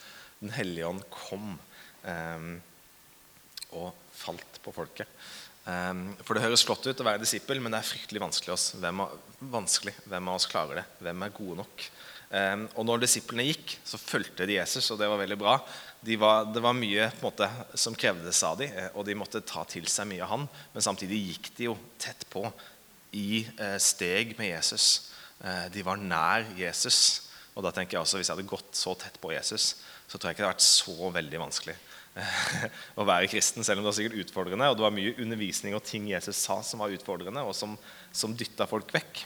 Den 0.44 0.52
hellige 0.52 0.92
ånd 0.92 1.00
kom 1.08 1.56
og 3.78 3.92
falt 4.16 4.60
på 4.64 4.72
folket. 4.74 5.08
Um, 5.68 6.14
for 6.24 6.32
Det 6.32 6.46
høres 6.46 6.64
flott 6.64 6.86
ut 6.86 7.00
å 7.02 7.04
være 7.04 7.20
disippel, 7.20 7.60
men 7.60 7.74
det 7.74 7.82
er 7.82 7.88
fryktelig 7.90 8.22
vanskelig. 8.22 8.54
Oss. 8.54 8.70
Hvem, 8.80 9.02
av, 9.04 9.16
vanskelig. 9.52 9.92
Hvem 10.08 10.30
av 10.30 10.38
oss 10.38 10.48
klarer 10.48 10.80
det? 10.80 10.84
Hvem 11.04 11.26
er 11.26 11.34
gode 11.34 11.58
nok? 11.60 11.84
Um, 12.28 12.64
og 12.76 12.86
når 12.88 13.02
disiplene 13.04 13.44
gikk, 13.48 13.74
så 13.88 14.00
fulgte 14.00 14.46
de 14.48 14.56
Jesus, 14.56 14.88
og 14.92 15.00
det 15.00 15.10
var 15.10 15.20
veldig 15.20 15.38
bra. 15.40 15.58
De 16.04 16.16
var, 16.20 16.48
det 16.54 16.62
var 16.64 16.76
mye 16.76 17.10
måte, 17.20 17.48
som 17.76 17.96
krevdes 17.98 18.40
av 18.46 18.56
dem, 18.60 18.72
eh, 18.72 18.88
og 18.94 19.04
de 19.08 19.16
måtte 19.18 19.44
ta 19.44 19.64
til 19.68 19.88
seg 19.90 20.08
mye 20.08 20.24
av 20.24 20.32
han. 20.32 20.48
Men 20.72 20.84
samtidig 20.84 21.20
gikk 21.24 21.50
de 21.56 21.68
jo 21.68 21.76
tett 22.00 22.24
på 22.32 22.44
i 23.16 23.42
eh, 23.42 23.76
steg 23.82 24.36
med 24.38 24.52
Jesus. 24.52 25.10
Eh, 25.42 25.66
de 25.74 25.84
var 25.84 26.00
nær 26.00 26.46
Jesus. 26.56 27.28
Og 27.58 27.64
da 27.66 27.72
tenker 27.74 27.96
jeg 27.96 28.04
også, 28.04 28.20
Hvis 28.20 28.30
jeg 28.30 28.38
hadde 28.38 28.48
gått 28.48 28.78
så 28.78 28.94
tett 28.94 29.18
på 29.20 29.32
Jesus, 29.34 29.72
så 30.06 30.16
tror 30.16 30.30
jeg 30.30 30.38
ikke 30.38 30.44
det 30.44 30.50
hadde 30.52 30.56
vært 30.60 30.68
så 30.68 31.12
veldig 31.18 31.44
vanskelig 31.48 31.76
å 32.98 33.06
være 33.06 33.28
kristen, 33.30 33.64
selv 33.64 33.80
om 33.80 33.86
det 33.86 33.90
var 33.90 33.96
sikkert 33.98 34.22
utfordrende. 34.24 34.68
Og 34.70 34.78
det 34.78 34.84
var 34.84 34.94
mye 34.94 35.16
undervisning 35.22 35.76
og 35.76 35.84
ting 35.86 36.08
Jesus 36.10 36.40
sa 36.40 36.60
som 36.66 36.82
var 36.82 36.94
utfordrende, 36.94 37.44
og 37.44 37.56
som, 37.56 37.76
som 38.12 38.34
dytta 38.36 38.68
folk 38.70 38.90
vekk. 38.94 39.24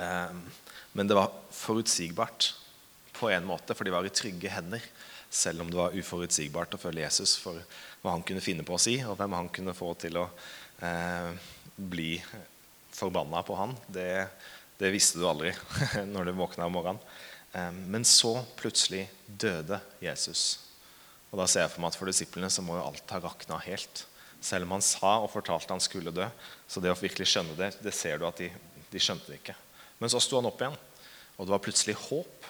Eh, 0.00 0.36
men 0.92 1.08
det 1.08 1.18
var 1.18 1.32
forutsigbart 1.56 2.52
på 3.16 3.30
en 3.32 3.48
måte, 3.48 3.76
for 3.76 3.86
de 3.86 3.94
var 3.94 4.06
i 4.06 4.14
trygge 4.14 4.52
hender. 4.52 4.84
Selv 5.32 5.64
om 5.64 5.70
det 5.72 5.78
var 5.78 5.96
uforutsigbart 5.96 6.76
å 6.76 6.80
følge 6.80 7.06
Jesus 7.06 7.38
for 7.40 7.60
hva 8.02 8.16
han 8.16 8.24
kunne 8.26 8.44
finne 8.44 8.66
på 8.66 8.76
å 8.76 8.82
si, 8.82 8.98
og 9.06 9.16
hvem 9.20 9.38
han 9.38 9.52
kunne 9.54 9.76
få 9.76 9.94
til 10.00 10.18
å 10.20 10.26
eh, 10.84 11.30
bli 11.76 12.16
forbanna 12.92 13.40
på 13.46 13.56
han. 13.56 13.72
Det, 13.88 14.10
det 14.78 14.92
visste 14.92 15.22
du 15.22 15.28
aldri 15.28 15.54
når 16.12 16.28
du 16.28 16.36
våkna 16.36 16.68
om 16.68 16.76
morgenen. 16.76 17.04
Men 17.52 18.00
så 18.08 18.38
plutselig 18.56 19.02
døde 19.26 19.76
Jesus. 20.00 20.71
Og 21.32 21.40
Da 21.40 21.48
ser 21.48 21.64
jeg 21.64 21.72
for 21.72 21.82
meg 21.82 21.92
at 21.92 21.98
for 21.98 22.10
disiplene 22.10 22.50
så 22.52 22.64
må 22.64 22.76
jo 22.76 22.84
alt 22.84 23.14
ha 23.14 23.20
rakna 23.24 23.58
helt. 23.64 24.04
Selv 24.42 24.66
om 24.68 24.76
han 24.76 24.84
sa 24.84 25.16
og 25.22 25.30
fortalte 25.32 25.72
han 25.72 25.82
skulle 25.82 26.12
dø. 26.14 26.26
Så 26.68 26.82
det 26.82 26.92
å 26.92 26.98
virkelig 26.98 27.30
skjønne 27.32 27.56
det, 27.56 27.72
det 27.80 27.94
ser 27.96 28.20
du 28.20 28.26
at 28.28 28.40
de, 28.42 28.50
de 28.92 29.02
skjønte 29.02 29.30
det 29.30 29.40
ikke. 29.40 29.56
Men 30.02 30.12
så 30.12 30.20
sto 30.20 30.40
han 30.40 30.48
opp 30.50 30.60
igjen, 30.60 30.76
og 31.38 31.46
det 31.46 31.54
var 31.54 31.62
plutselig 31.64 31.96
håp. 32.08 32.48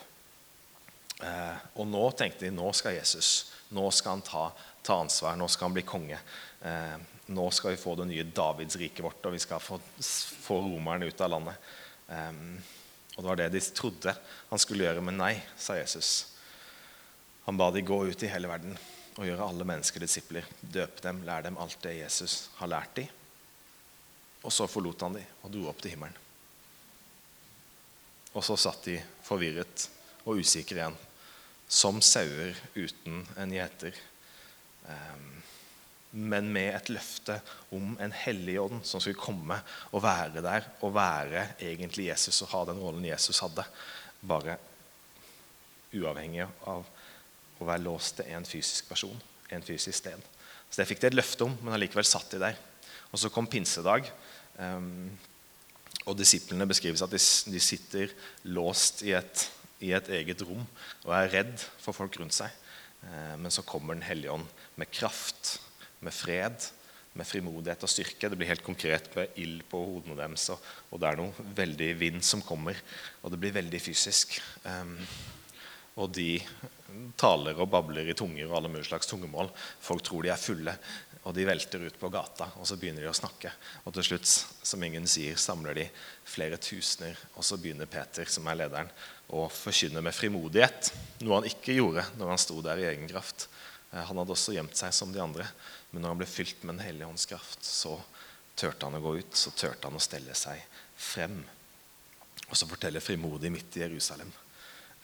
Eh, 1.22 1.58
og 1.78 1.86
nå 1.86 2.02
tenkte 2.18 2.48
de 2.48 2.54
nå 2.54 2.72
skal 2.74 2.96
Jesus 2.96 3.52
nå 3.72 3.90
skal 3.90 4.18
han 4.18 4.24
ta, 4.26 4.44
ta 4.84 4.98
ansvar, 5.00 5.36
nå 5.36 5.48
skal 5.48 5.70
han 5.70 5.76
bli 5.76 5.84
konge. 5.86 6.18
Eh, 6.60 6.96
nå 7.32 7.46
skal 7.54 7.74
vi 7.74 7.80
få 7.80 7.94
det 7.96 8.08
nye 8.10 8.26
Davids-riket 8.28 9.04
vårt, 9.04 9.24
og 9.24 9.36
vi 9.36 9.40
skal 9.42 9.62
få, 9.62 9.78
få 10.44 10.58
romerne 10.66 11.08
ut 11.08 11.24
av 11.24 11.32
landet. 11.32 11.70
Eh, 12.12 12.42
og 13.16 13.22
Det 13.22 13.28
var 13.28 13.40
det 13.40 13.48
de 13.54 13.62
trodde 13.76 14.14
han 14.50 14.60
skulle 14.60 14.86
gjøre, 14.86 15.04
men 15.04 15.20
nei, 15.20 15.34
sa 15.56 15.76
Jesus. 15.78 16.31
Han 17.46 17.59
ba 17.59 17.70
de 17.74 17.83
gå 17.83 17.98
ut 18.07 18.22
i 18.22 18.31
hele 18.31 18.50
verden 18.50 18.76
og 19.18 19.26
gjøre 19.26 19.46
alle 19.48 19.66
mennesker 19.68 20.02
disipler. 20.02 20.46
Døpe 20.62 21.02
dem, 21.05 21.22
lære 21.26 21.48
dem 21.48 21.59
alt 21.61 21.78
det 21.85 21.98
Jesus 21.98 22.46
har 22.61 22.70
lært 22.70 22.94
dem. 22.96 23.11
Og 24.42 24.52
så 24.55 24.68
forlot 24.70 25.02
han 25.07 25.18
dem 25.18 25.42
og 25.42 25.55
dro 25.55 25.66
opp 25.70 25.83
til 25.83 25.94
himmelen. 25.94 26.18
Og 28.33 28.44
så 28.46 28.57
satt 28.57 28.87
de 28.88 28.96
forvirret 29.26 29.88
og 30.24 30.40
usikre 30.40 30.78
igjen, 30.78 30.96
som 31.68 32.00
sauer 32.05 32.57
uten 32.74 33.20
en 33.40 33.52
gjeter. 33.52 33.98
Um, 34.87 35.28
men 36.12 36.48
med 36.52 36.74
et 36.76 36.90
løfte 36.92 37.38
om 37.72 37.94
en 38.02 38.12
hellig 38.22 38.59
ånd 38.61 38.83
som 38.85 39.00
skulle 39.00 39.20
komme 39.20 39.57
og 39.92 40.02
være 40.05 40.42
der 40.44 40.66
og 40.85 40.94
være 40.96 41.46
egentlig 41.61 42.11
Jesus 42.11 42.42
og 42.44 42.52
ha 42.52 42.64
den 42.68 42.81
rollen 42.83 43.07
Jesus 43.09 43.40
hadde. 43.44 43.64
Bare 44.20 44.59
uavhengig 45.92 46.44
av 46.68 46.85
å 47.62 47.68
være 47.68 47.85
låst 47.87 48.18
til 48.20 48.31
en 48.35 48.46
fysisk 48.48 48.90
person, 48.90 49.18
en 49.53 49.64
fysisk 49.64 49.98
sted. 49.98 50.31
Så 50.68 50.81
Det 50.81 50.88
fikk 50.88 51.03
de 51.03 51.11
et 51.11 51.18
løfte 51.18 51.46
om, 51.46 51.57
men 51.62 51.75
allikevel 51.77 52.07
satt 52.09 52.33
de 52.33 52.40
der. 52.40 52.59
Og 53.12 53.20
Så 53.20 53.31
kom 53.33 53.46
pinsedag. 53.46 54.09
Um, 54.57 55.11
og 56.07 56.16
Disiplene 56.18 56.66
beskrives 56.68 57.03
at 57.05 57.12
de, 57.12 57.20
de 57.53 57.61
sitter 57.61 58.12
låst 58.44 59.03
i 59.07 59.12
et, 59.16 59.44
i 59.81 59.92
et, 59.94 60.09
eget 60.12 60.42
rom 60.44 60.64
og 61.05 61.12
er 61.16 61.31
redd 61.33 61.55
for 61.81 61.96
folk 61.96 62.16
rundt 62.20 62.35
seg. 62.37 62.51
Uh, 63.03 63.37
men 63.38 63.51
så 63.55 63.64
kommer 63.66 63.94
Den 63.94 64.07
hellige 64.07 64.33
ånd 64.33 64.48
med 64.81 64.90
kraft 64.90 65.59
med 66.03 66.14
fred, 66.14 66.64
med 67.14 67.29
frimodighet 67.29 67.85
og 67.85 67.90
styrke. 67.90 68.31
Det 68.31 68.38
blir 68.38 68.51
helt 68.51 68.64
konkret 68.64 69.11
med 69.16 69.37
ild 69.38 69.62
på 69.70 69.79
hodene 69.85 70.16
deres, 70.18 70.48
og, 70.55 70.62
og, 70.90 70.98
det 71.01 71.11
er 71.11 71.20
noe 71.20 71.46
veldig 71.57 71.90
vind 72.01 72.25
som 72.27 72.42
kommer. 72.44 72.79
Og 73.22 73.33
det 73.33 73.40
blir 73.42 73.55
veldig 73.55 73.81
fysisk. 73.83 74.38
Um, 74.64 74.96
og 76.00 76.12
de 76.16 76.37
taler 77.20 77.59
og 77.61 77.70
babler 77.72 78.11
i 78.11 78.16
tunger 78.16 78.46
og 78.48 78.59
alle 78.59 78.70
mulige 78.72 78.90
slags 78.90 79.09
tungemål. 79.09 79.50
Folk 79.81 80.05
tror 80.07 80.24
de 80.24 80.33
er 80.33 80.40
fulle, 80.40 80.74
og 81.22 81.35
de 81.37 81.46
velter 81.46 81.85
ut 81.87 81.98
på 82.00 82.11
gata, 82.12 82.48
og 82.59 82.66
så 82.66 82.76
begynner 82.81 83.05
de 83.05 83.11
å 83.12 83.16
snakke. 83.16 83.52
Og 83.87 83.94
til 83.94 84.09
slutt, 84.09 84.26
som 84.26 84.83
ingen 84.83 85.07
sier, 85.11 85.38
samler 85.38 85.78
de 85.78 85.87
flere 86.26 86.59
tusener, 86.61 87.18
og 87.37 87.46
så 87.46 87.59
begynner 87.61 87.90
Peter, 87.90 88.26
som 88.26 88.48
er 88.50 88.59
lederen, 88.59 88.90
å 89.33 89.46
forkynne 89.52 90.02
med 90.05 90.16
frimodighet, 90.16 90.90
noe 91.22 91.38
han 91.38 91.48
ikke 91.48 91.78
gjorde 91.78 92.05
når 92.18 92.35
han 92.35 92.42
sto 92.42 92.59
der 92.64 92.83
i 92.83 92.88
egen 92.90 93.09
kraft. 93.09 93.46
Eh, 93.92 94.02
han 94.02 94.18
hadde 94.18 94.35
også 94.35 94.57
gjemt 94.57 94.76
seg 94.76 94.92
som 94.96 95.14
de 95.14 95.22
andre, 95.22 95.46
men 95.92 96.02
når 96.02 96.14
han 96.14 96.22
ble 96.24 96.28
fylt 96.28 96.66
med 96.66 96.76
Den 96.76 96.87
hellige 96.88 97.09
ånds 97.09 97.28
kraft, 97.31 97.64
så 97.64 97.96
turte 98.59 98.88
han 98.88 98.98
å 98.98 99.05
gå 99.05 99.16
ut, 99.22 99.35
så 99.38 99.55
turte 99.55 99.88
han 99.88 99.96
å 99.96 100.02
stelle 100.02 100.35
seg 100.37 100.61
frem. 100.98 101.38
Og 102.48 102.59
så 102.59 102.68
forteller 102.68 103.05
frimodig 103.05 103.52
midt 103.55 103.78
i 103.78 103.87
Jerusalem. 103.87 104.33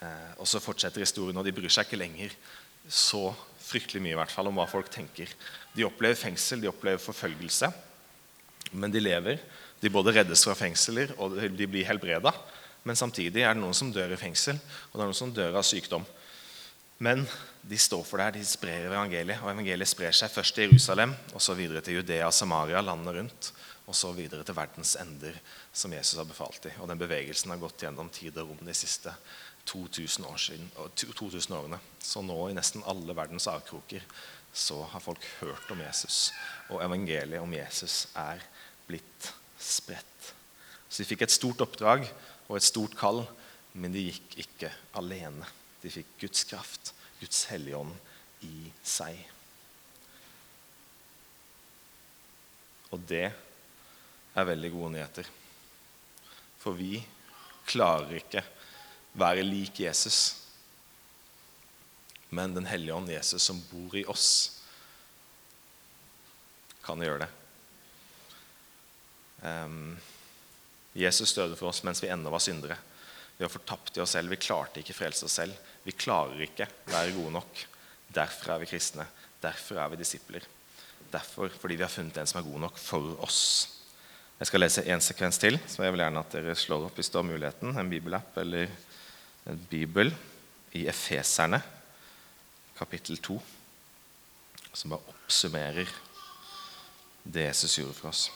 Eh, 0.05 0.33
og 0.39 0.47
så 0.49 0.63
fortsetter 0.63 1.03
historien, 1.03 1.37
og 1.39 1.47
de 1.47 1.55
bryr 1.55 1.73
seg 1.73 1.89
ikke 1.89 2.01
lenger 2.01 2.35
så 2.89 3.29
fryktelig 3.69 4.01
mye 4.03 4.15
i 4.15 4.19
hvert 4.19 4.33
fall 4.33 4.49
om 4.49 4.59
hva 4.59 4.69
folk 4.71 4.89
tenker. 4.93 5.31
De 5.75 5.87
opplever 5.87 6.19
fengsel, 6.19 6.63
de 6.63 6.71
opplever 6.71 7.03
forfølgelse, 7.03 7.71
men 8.73 8.93
de 8.93 9.03
lever. 9.03 9.43
De 9.81 9.93
både 9.93 10.15
reddes 10.17 10.43
fra 10.47 10.57
fengsler 10.59 11.13
og 11.21 11.37
de 11.39 11.69
blir 11.71 11.87
helbreda. 11.87 12.33
Men 12.87 12.97
samtidig 12.99 13.45
er 13.45 13.53
det 13.53 13.63
noen 13.63 13.77
som 13.77 13.93
dør 13.93 14.15
i 14.15 14.21
fengsel, 14.21 14.57
og 14.89 14.97
det 14.97 15.03
er 15.03 15.11
noen 15.11 15.21
som 15.21 15.35
dør 15.35 15.59
av 15.61 15.67
sykdom. 15.67 16.07
Men 17.05 17.23
de 17.63 17.79
står 17.79 18.03
for 18.07 18.19
det, 18.19 18.27
her, 18.27 18.37
de 18.39 18.49
sprer 18.49 18.89
evangeliet, 18.89 19.43
og 19.43 19.53
evangeliet 19.53 19.91
sprer 19.91 20.15
seg 20.17 20.33
først 20.33 20.57
til 20.57 20.67
Jerusalem, 20.67 21.13
og 21.35 21.43
så 21.45 21.55
videre 21.59 21.83
til 21.85 22.01
Judea 22.01 22.31
Samaria, 22.35 22.81
landet 22.83 23.19
rundt, 23.19 23.51
og 23.89 23.97
så 23.97 24.11
videre 24.17 24.45
til 24.45 24.57
verdens 24.57 24.97
ender, 25.01 25.37
som 25.73 25.93
Jesus 25.95 26.19
har 26.19 26.27
befalt 26.29 26.63
dem. 26.65 26.81
Og 26.83 26.91
den 26.91 27.01
bevegelsen 27.01 27.53
har 27.53 27.61
gått 27.61 27.85
gjennom 27.85 28.11
tid 28.13 28.37
og 28.41 28.51
rom 28.51 28.67
de 28.67 28.75
siste 28.77 29.13
2000, 29.13 29.48
år 29.77 30.39
siden, 30.39 30.71
2000 30.95 31.55
årene. 31.57 31.79
Så 32.01 32.23
nå 32.23 32.37
i 32.49 32.57
nesten 32.57 32.85
alle 32.87 33.17
verdens 33.17 33.49
avkroker 33.51 34.05
så 34.53 34.83
har 34.91 35.01
folk 35.01 35.25
hørt 35.41 35.71
om 35.71 35.81
Jesus. 35.81 36.33
Og 36.71 36.83
evangeliet 36.83 37.43
om 37.43 37.53
Jesus 37.53 38.09
er 38.17 38.43
blitt 38.89 39.33
spredt. 39.59 40.33
Så 40.89 41.03
de 41.03 41.09
fikk 41.09 41.27
et 41.27 41.35
stort 41.35 41.61
oppdrag 41.61 42.07
og 42.49 42.57
et 42.57 42.67
stort 42.67 42.97
kall, 42.99 43.25
men 43.77 43.93
de 43.93 44.09
gikk 44.09 44.39
ikke 44.45 44.73
alene. 44.99 45.47
De 45.83 45.93
fikk 45.93 46.15
Guds 46.23 46.47
kraft, 46.49 46.95
Guds 47.21 47.45
hellige 47.53 47.77
ånd, 47.77 47.95
i 48.47 48.71
seg. 48.87 49.19
Og 52.95 53.03
det 53.11 53.27
er 53.29 54.49
veldig 54.49 54.71
gode 54.73 54.93
nyheter. 54.95 55.29
For 56.59 56.79
vi 56.79 57.03
klarer 57.69 58.17
ikke 58.21 58.43
være 59.19 59.47
lik 59.47 59.81
Jesus. 59.81 60.37
Men 62.29 62.55
Den 62.55 62.67
hellige 62.67 62.95
ånd, 62.95 63.11
Jesus, 63.11 63.43
som 63.43 63.61
bor 63.71 63.97
i 63.97 64.05
oss, 64.05 64.61
kan 66.85 67.01
gjøre 67.05 67.25
det. 67.25 67.31
Um, 69.43 69.97
Jesus 70.99 71.35
døde 71.37 71.57
for 71.57 71.71
oss 71.71 71.85
mens 71.87 72.03
vi 72.03 72.11
ennå 72.11 72.31
var 72.33 72.43
syndere. 72.43 72.77
Vi 73.39 73.45
var 73.45 73.53
fortapt 73.53 73.97
i 73.97 74.03
oss 74.03 74.17
selv. 74.17 74.33
Vi 74.33 74.41
klarte 74.41 74.83
ikke 74.83 74.97
frelse 74.97 75.29
oss 75.29 75.37
selv. 75.39 75.55
Vi 75.85 75.95
klarer 75.95 76.41
ikke 76.43 76.67
være 76.91 77.15
gode 77.15 77.35
nok. 77.37 77.65
Derfor 78.15 78.55
er 78.55 78.63
vi 78.65 78.71
kristne. 78.73 79.07
Derfor 79.43 79.79
er 79.79 79.93
vi 79.93 80.01
disipler. 80.01 80.47
Derfor 81.13 81.53
fordi 81.61 81.77
vi 81.79 81.85
har 81.87 81.93
funnet 81.93 82.19
en 82.19 82.29
som 82.29 82.41
er 82.41 82.49
god 82.49 82.65
nok 82.67 82.81
for 82.83 83.15
oss. 83.25 83.43
Jeg 84.39 84.51
skal 84.51 84.63
lese 84.63 84.85
én 84.87 85.03
sekvens 85.03 85.39
til, 85.41 85.57
så 85.67 85.83
jeg 85.83 85.95
vil 85.95 86.03
gjerne 86.03 86.21
at 86.23 86.35
dere 86.35 86.55
slår 86.55 86.85
opp 86.89 86.99
hvis 86.99 87.09
du 87.11 87.19
har 87.19 87.27
muligheten. 87.27 87.73
En 87.75 87.91
bibelapp 87.91 88.37
eller 88.43 88.71
bibel 89.57 90.13
i 90.73 90.87
Efeserne, 90.87 91.63
kapittel 92.79 93.17
2, 93.17 93.43
som 94.73 94.91
bare 94.91 95.09
oppsummerer 95.09 95.89
det 97.25 97.47
Jesus 97.49 97.79
gjorde 97.79 97.95
for 97.95 98.09
oss. 98.09 98.29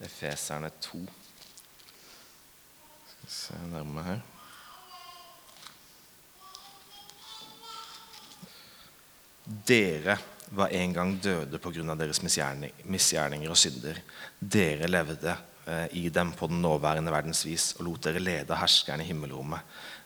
Efeserne 0.00 0.70
2. 0.80 0.98
Skal 3.08 3.26
vi 3.26 3.30
se 3.34 3.58
nærmere 3.70 4.04
her. 4.04 4.20
Dere 9.68 10.18
var 10.50 10.72
en 10.74 10.92
gang 10.92 11.14
døde 11.22 11.58
pga. 11.58 11.94
deres 11.94 12.22
misgjerninger 12.22 13.50
og 13.50 13.56
synder. 13.58 14.00
Dere 14.38 14.88
levde 14.88 15.36
eh, 15.66 15.86
i 15.92 16.08
dem 16.08 16.32
på 16.32 16.46
den 16.50 16.62
nåværende 16.62 17.12
verdens 17.12 17.44
vis 17.46 17.74
og 17.78 17.86
lot 17.86 18.04
dere 18.04 18.22
lede 18.22 18.56
herskeren 18.56 19.00
i 19.00 19.08
himmelrommet 19.08 19.60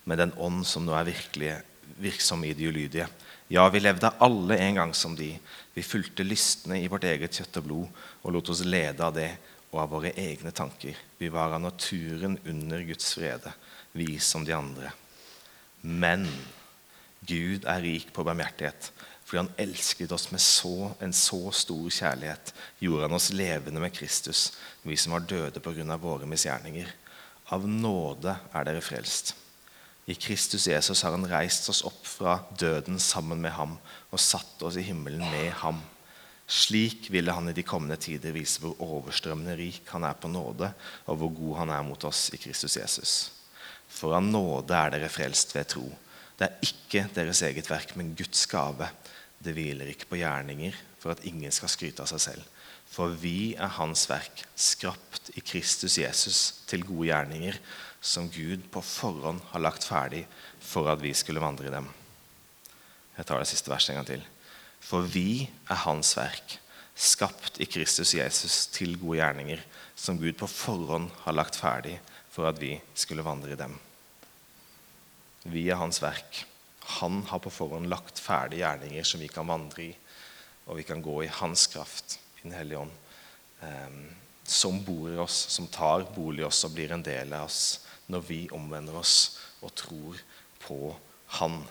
med 0.04 0.18
den 0.20 0.34
ånd 0.36 0.64
som 0.68 0.84
nå 0.84 0.92
er 0.96 1.08
virkelig 1.08 1.54
virksom 2.00 2.44
i 2.44 2.52
de 2.54 2.68
ulydige. 2.68 3.08
Ja, 3.48 3.66
vi 3.68 3.80
levde 3.80 4.12
alle 4.24 4.56
en 4.58 4.74
gang 4.80 4.94
som 4.96 5.16
de. 5.16 5.30
Vi 5.74 5.82
fulgte 5.82 6.24
lystne 6.24 6.80
i 6.80 6.88
vårt 6.88 7.04
eget 7.08 7.36
kjøtt 7.36 7.60
og 7.60 7.66
blod 7.66 8.02
og 8.22 8.32
lot 8.34 8.50
oss 8.52 8.64
lede 8.64 9.04
av 9.04 9.14
det 9.16 9.30
og 9.72 9.80
av 9.82 9.92
våre 9.92 10.12
egne 10.16 10.52
tanker. 10.54 10.96
Vi 11.18 11.28
var 11.32 11.52
av 11.54 11.62
naturen 11.62 12.38
under 12.44 12.84
Guds 12.86 13.14
frede, 13.16 13.52
vi 13.92 14.18
som 14.22 14.44
de 14.44 14.54
andre. 14.56 14.92
Men 15.82 16.28
Gud 17.24 17.64
er 17.68 17.82
rik 17.84 18.12
på 18.12 18.24
barmhjertighet. 18.24 18.90
Fordi 19.34 19.48
han 19.48 19.64
elsket 19.66 20.12
oss 20.14 20.28
med 20.30 20.38
så, 20.38 20.92
en 21.02 21.10
så 21.10 21.48
stor 21.50 21.88
kjærlighet, 21.90 22.52
gjorde 22.78 23.08
han 23.08 23.16
oss 23.16 23.32
levende 23.34 23.80
med 23.82 23.90
Kristus, 23.90 24.52
vi 24.86 24.94
som 24.94 25.16
var 25.16 25.24
døde 25.26 25.58
pga. 25.58 25.96
våre 25.98 26.28
misgjerninger. 26.30 26.86
Av 27.50 27.66
nåde 27.66 28.36
er 28.54 28.68
dere 28.68 28.80
frelst. 28.80 29.32
I 30.06 30.14
Kristus 30.14 30.68
Jesus 30.68 31.02
har 31.02 31.16
han 31.16 31.26
reist 31.26 31.66
oss 31.68 31.82
opp 31.82 32.06
fra 32.06 32.36
døden 32.54 33.00
sammen 33.02 33.42
med 33.42 33.50
ham 33.56 33.72
og 34.12 34.22
satt 34.22 34.62
oss 34.62 34.78
i 34.78 34.86
himmelen 34.86 35.26
med 35.26 35.50
ham. 35.64 35.82
Slik 36.46 37.10
ville 37.10 37.34
han 37.34 37.50
i 37.50 37.56
de 37.58 37.66
kommende 37.66 37.98
tider 37.98 38.30
vise 38.38 38.62
hvor 38.62 38.78
overstrømmende 38.78 39.56
rik 39.58 39.82
han 39.90 40.06
er 40.06 40.14
på 40.14 40.30
nåde, 40.30 40.70
og 41.10 41.18
hvor 41.18 41.34
god 41.34 41.56
han 41.64 41.74
er 41.74 41.82
mot 41.82 42.06
oss 42.06 42.28
i 42.30 42.38
Kristus 42.38 42.78
Jesus. 42.78 43.32
For 43.88 44.14
av 44.14 44.22
nåde 44.22 44.78
er 44.78 44.94
dere 44.94 45.10
frelst 45.10 45.58
ved 45.58 45.72
tro. 45.74 45.88
Det 46.38 46.46
er 46.46 46.70
ikke 46.70 47.08
deres 47.18 47.42
eget 47.42 47.66
verk, 47.70 47.96
men 47.98 48.14
Guds 48.14 48.46
gave. 48.46 48.88
Det 49.44 49.52
hviler 49.52 49.90
ikke 49.92 50.08
på 50.08 50.18
gjerninger 50.22 50.76
for 51.02 51.12
at 51.12 51.24
ingen 51.28 51.52
skal 51.52 51.68
skryte 51.68 52.04
av 52.04 52.08
seg 52.08 52.22
selv. 52.22 52.44
For 52.88 53.12
vi 53.18 53.54
er 53.58 53.72
Hans 53.76 54.06
verk, 54.08 54.44
skrapt 54.56 55.32
i 55.36 55.42
Kristus 55.44 55.98
Jesus 55.98 56.40
til 56.70 56.84
gode 56.86 57.10
gjerninger, 57.10 57.58
som 58.04 58.30
Gud 58.32 58.64
på 58.72 58.82
forhånd 58.84 59.42
har 59.50 59.64
lagt 59.64 59.84
ferdig 59.88 60.24
for 60.62 60.88
at 60.92 61.02
vi 61.02 61.12
skulle 61.16 61.42
vandre 61.42 61.68
i 61.68 61.74
dem. 61.74 61.88
Jeg 63.16 63.28
tar 63.28 63.40
det 63.40 63.48
siste 63.50 63.72
verset 63.72 63.94
en 63.94 64.00
gang 64.00 64.10
til. 64.14 64.24
For 64.84 65.04
vi 65.08 65.46
er 65.70 65.82
Hans 65.84 66.14
verk, 66.16 66.58
skapt 66.94 67.60
i 67.60 67.68
Kristus 67.68 68.14
Jesus 68.14 68.64
til 68.72 68.98
gode 69.00 69.18
gjerninger, 69.20 69.60
som 69.96 70.18
Gud 70.20 70.36
på 70.38 70.48
forhånd 70.50 71.10
har 71.24 71.36
lagt 71.36 71.58
ferdig 71.58 71.98
for 72.32 72.48
at 72.48 72.60
vi 72.60 72.76
skulle 72.94 73.24
vandre 73.26 73.54
i 73.54 73.60
dem. 73.60 73.76
Vi 75.44 75.68
er 75.68 75.80
Hans 75.80 76.00
verk 76.02 76.44
han 76.84 77.22
har 77.28 77.40
på 77.40 77.52
forhånd 77.52 77.88
lagt 77.88 78.20
ferdige 78.20 78.64
gjerninger 78.64 79.06
som 79.08 79.22
vi 79.22 79.28
kan 79.32 79.48
vandre 79.48 79.86
i, 79.86 79.92
og 80.68 80.78
vi 80.78 80.84
kan 80.86 81.02
gå 81.04 81.22
i 81.24 81.32
hans 81.40 81.66
kraft, 81.72 82.18
i 82.38 82.48
Den 82.48 82.56
hellige 82.58 82.78
ånd, 82.78 82.92
eh, 83.62 83.96
som 84.44 84.82
bor 84.84 85.08
i 85.10 85.16
oss, 85.16 85.36
som 85.54 85.66
tar 85.66 86.04
bolig 86.14 86.44
i 86.44 86.48
oss 86.48 86.64
og 86.64 86.74
blir 86.76 86.92
en 86.92 87.04
del 87.04 87.32
av 87.32 87.46
oss 87.48 87.80
når 88.12 88.26
vi 88.28 88.40
omvender 88.52 88.98
oss 89.00 89.38
og 89.64 89.72
tror 89.74 90.20
på 90.60 90.94
Han. 91.40 91.64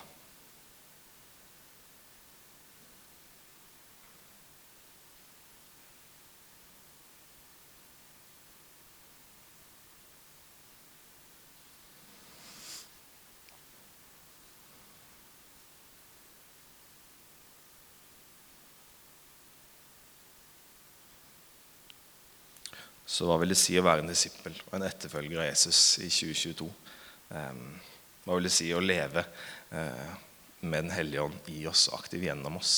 Så 23.13 23.27
hva 23.29 23.35
vil 23.37 23.53
det 23.53 23.59
si 23.61 23.75
å 23.77 23.85
være 23.85 24.01
en 24.01 24.09
disippel 24.09 24.55
og 24.71 24.77
en 24.77 24.87
etterfølger 24.87 25.43
av 25.43 25.49
Jesus 25.51 25.81
i 26.01 26.09
2022? 26.09 26.69
Ehm, 27.37 27.67
hva 28.23 28.37
vil 28.39 28.47
det 28.47 28.53
si 28.55 28.71
å 28.73 28.81
leve 28.81 29.21
eh, 29.69 30.15
med 30.63 30.87
Den 30.87 30.93
hellige 30.95 31.25
ånd 31.27 31.51
i 31.53 31.59
oss 31.69 31.85
og 31.91 31.99
aktiv 31.99 32.25
gjennom 32.25 32.57
oss? 32.57 32.73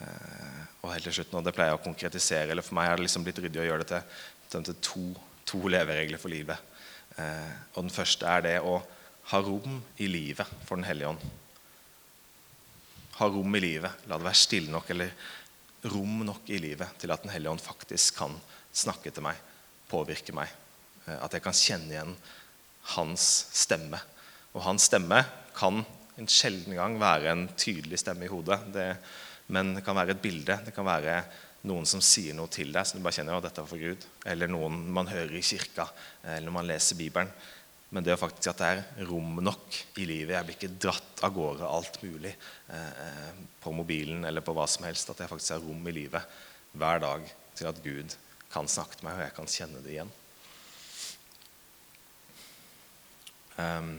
Eh, 0.00 0.62
og 0.80 0.94
helt 0.94 1.08
til 1.08 1.18
slutt, 1.18 1.34
nå, 1.34 1.44
Det 1.44 1.52
pleier 1.52 1.74
jeg 1.74 1.80
å 1.82 1.84
konkretisere, 1.84 2.48
eller 2.54 2.64
For 2.64 2.78
meg 2.78 2.88
er 2.88 2.96
det 2.96 3.08
liksom 3.08 3.28
blitt 3.28 3.42
ryddig 3.44 3.60
å 3.60 3.68
gjøre 3.68 3.84
det 3.84 4.00
til, 4.48 4.64
til 4.70 4.80
to, 4.88 5.04
to 5.52 5.62
leveregler 5.68 6.22
for 6.22 6.32
livet. 6.32 6.74
Eh, 7.20 7.54
og 7.74 7.82
Den 7.84 7.92
første 7.92 8.32
er 8.32 8.48
det 8.48 8.56
å 8.64 8.78
ha 9.34 9.44
rom 9.44 9.82
i 10.00 10.08
livet 10.08 10.48
for 10.64 10.80
Den 10.80 10.88
hellige 10.88 11.12
ånd. 11.12 11.30
Ha 13.20 13.28
rom 13.36 13.60
i 13.60 13.66
livet. 13.68 14.08
La 14.08 14.16
det 14.16 14.30
være 14.30 14.44
stille 14.46 14.72
nok 14.72 14.96
eller 14.96 15.12
rom 15.92 16.22
nok 16.24 16.48
i 16.48 16.62
livet 16.62 16.96
til 17.02 17.12
at 17.12 17.20
Den 17.26 17.36
hellige 17.36 17.52
ånd 17.52 17.68
faktisk 17.68 18.22
kan 18.24 18.40
snakke 18.76 19.12
til 19.14 19.24
meg, 19.24 19.38
påvirke 19.90 20.34
meg. 20.36 20.52
Eh, 21.06 21.18
At 21.18 21.36
jeg 21.36 21.44
kan 21.44 21.56
kjenne 21.56 21.94
igjen 21.94 22.16
hans 22.96 23.46
stemme. 23.56 24.00
Og 24.54 24.62
hans 24.66 24.86
stemme 24.88 25.22
kan 25.56 25.82
en 26.16 26.30
sjelden 26.30 26.76
gang 26.76 26.96
være 27.00 27.32
en 27.32 27.48
tydelig 27.58 28.00
stemme 28.00 28.26
i 28.26 28.32
hodet. 28.32 28.60
Det, 28.72 28.86
men 29.52 29.74
det 29.76 29.84
kan 29.84 29.96
være 29.98 30.16
et 30.16 30.22
bilde. 30.22 30.60
Det 30.64 30.74
kan 30.74 30.86
være 30.86 31.20
noen 31.66 31.86
som 31.88 32.02
sier 32.04 32.36
noe 32.36 32.50
til 32.52 32.70
deg 32.72 32.86
som 32.86 32.98
du 32.98 33.04
bare 33.04 33.18
kjenner 33.18 33.36
at 33.36 33.48
dette 33.48 33.62
var 33.62 33.70
for 33.70 33.82
Gud. 33.82 34.06
Eller 34.28 34.50
noen 34.50 34.78
man 34.94 35.10
hører 35.10 35.34
i 35.36 35.44
kirka, 35.44 35.88
eller 36.22 36.48
når 36.48 36.56
man 36.60 36.68
leser 36.70 36.98
Bibelen. 36.98 37.32
Men 37.94 38.02
det 38.02 38.12
er 38.12 38.18
faktisk 38.20 38.50
at 38.50 38.60
det 38.60 38.68
er 38.68 39.08
rom 39.08 39.38
nok 39.44 39.76
i 40.02 40.06
livet. 40.08 40.34
Jeg 40.34 40.46
blir 40.46 40.56
ikke 40.58 40.78
dratt 40.86 41.22
av 41.26 41.34
gårde 41.36 41.68
alt 41.70 42.00
mulig 42.02 42.32
eh, 42.34 43.42
på 43.62 43.72
mobilen 43.74 44.26
eller 44.26 44.42
på 44.44 44.54
hva 44.56 44.66
som 44.70 44.88
helst. 44.88 45.12
At 45.12 45.22
jeg 45.22 45.30
faktisk 45.30 45.54
har 45.54 45.62
rom 45.62 45.86
i 45.86 45.94
livet 45.94 46.38
hver 46.76 47.02
dag 47.04 47.28
til 47.56 47.70
at 47.70 47.78
Gud 47.84 48.16
kan 48.56 48.68
snakke 48.72 48.98
til 48.98 49.08
meg, 49.08 49.20
og 49.20 49.26
jeg 49.26 49.36
kan 49.36 49.52
kjenne 49.52 49.84
det 49.84 49.94
igjen. 49.94 50.12
Um, 53.56 53.96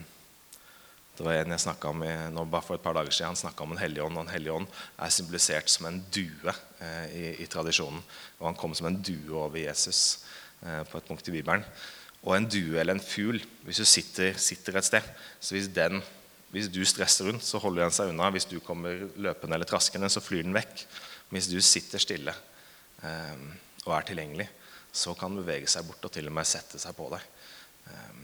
det 1.18 1.26
var 1.26 1.40
en 1.40 1.54
jeg 1.56 1.64
snakket 1.64 1.90
om 1.90 2.04
nå 2.36 2.44
bare 2.46 2.62
for 2.62 2.78
et 2.78 2.84
par 2.84 2.94
dager 2.94 3.10
siden. 3.10 3.32
Han 3.32 3.40
snakka 3.40 3.66
om 3.66 3.72
en 3.74 3.80
hellig 3.82 4.04
ånd. 4.06 4.20
og 4.20 4.28
En 4.28 4.36
hellig 4.36 4.52
ånd 4.54 4.68
er 5.02 5.14
symbolisert 5.14 5.72
som 5.74 5.88
en 5.90 5.98
due 6.14 6.54
eh, 6.78 7.08
i, 7.10 7.24
i, 7.42 7.48
tradisjonen. 7.50 8.04
Og 8.38 8.44
Han 8.52 8.60
kom 8.60 8.76
som 8.78 8.92
en 8.92 9.00
due 9.02 9.34
over 9.34 9.58
Jesus 9.58 10.28
eh, 10.62 10.84
på 10.86 11.00
et 11.00 11.10
punkt 11.10 11.32
i 11.32 11.34
Bibelen. 11.34 11.66
Og 12.22 12.36
en 12.36 12.46
due 12.46 12.78
eller 12.78 12.94
en 12.94 13.02
fugl, 13.02 13.42
hvis 13.66 13.82
du 13.82 13.88
sitter, 13.90 14.38
sitter 14.38 14.78
et 14.78 14.86
sted 14.86 15.10
så 15.40 15.56
hvis, 15.56 15.72
den, 15.74 16.04
hvis 16.54 16.70
du 16.70 16.84
stresser 16.86 17.32
rundt, 17.32 17.46
så 17.46 17.58
holder 17.66 17.88
den 17.88 17.98
seg 17.98 18.14
unna. 18.14 18.30
Hvis 18.36 18.46
du 18.52 18.60
kommer 18.62 19.08
løpende 19.18 19.58
eller 19.58 19.70
traskende, 19.70 20.14
så 20.14 20.22
flyr 20.22 20.46
den 20.46 20.54
vekk. 20.58 20.86
Hvis 21.34 21.50
du 21.50 21.58
sitter 21.66 22.04
stille 22.04 22.38
eh, 23.02 23.48
og 23.88 23.98
er 23.98 24.08
tilgjengelig, 24.10 24.48
så 24.92 25.14
kan 25.18 25.34
den 25.34 25.44
bevege 25.44 25.70
seg 25.72 25.88
bort 25.88 26.06
og 26.08 26.14
til 26.14 26.30
og 26.30 26.36
med 26.38 26.48
sette 26.48 26.80
seg 26.82 26.96
på 26.98 27.10
deg. 27.14 27.26
Um, 27.88 28.24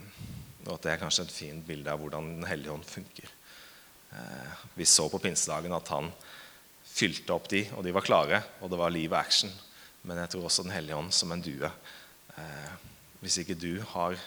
og 0.66 0.76
at 0.78 0.86
det 0.86 0.92
er 0.94 1.02
kanskje 1.02 1.26
et 1.28 1.36
fint 1.36 1.66
bilde 1.68 1.92
av 1.92 2.00
hvordan 2.00 2.38
Den 2.38 2.48
hellige 2.48 2.72
ånd 2.72 2.86
funker. 2.88 3.32
Eh, 4.14 4.64
vi 4.74 4.86
så 4.86 5.10
på 5.10 5.20
pinsedagen 5.20 5.74
at 5.76 5.90
han 5.94 6.10
fylte 6.94 7.34
opp 7.34 7.50
de, 7.52 7.64
og 7.76 7.84
de 7.86 7.94
var 7.96 8.06
klare, 8.06 8.42
og 8.62 8.72
det 8.72 8.80
var 8.80 8.94
liv 8.94 9.10
og 9.12 9.20
action. 9.20 9.52
Men 10.04 10.20
jeg 10.22 10.34
tror 10.34 10.48
også 10.48 10.64
Den 10.64 10.76
hellige 10.76 11.00
ånd 11.00 11.12
som 11.16 11.32
en 11.32 11.44
due. 11.44 11.72
Eh, 12.38 12.74
hvis 13.24 13.40
ikke 13.42 13.60
du 13.60 13.82
har 13.94 14.18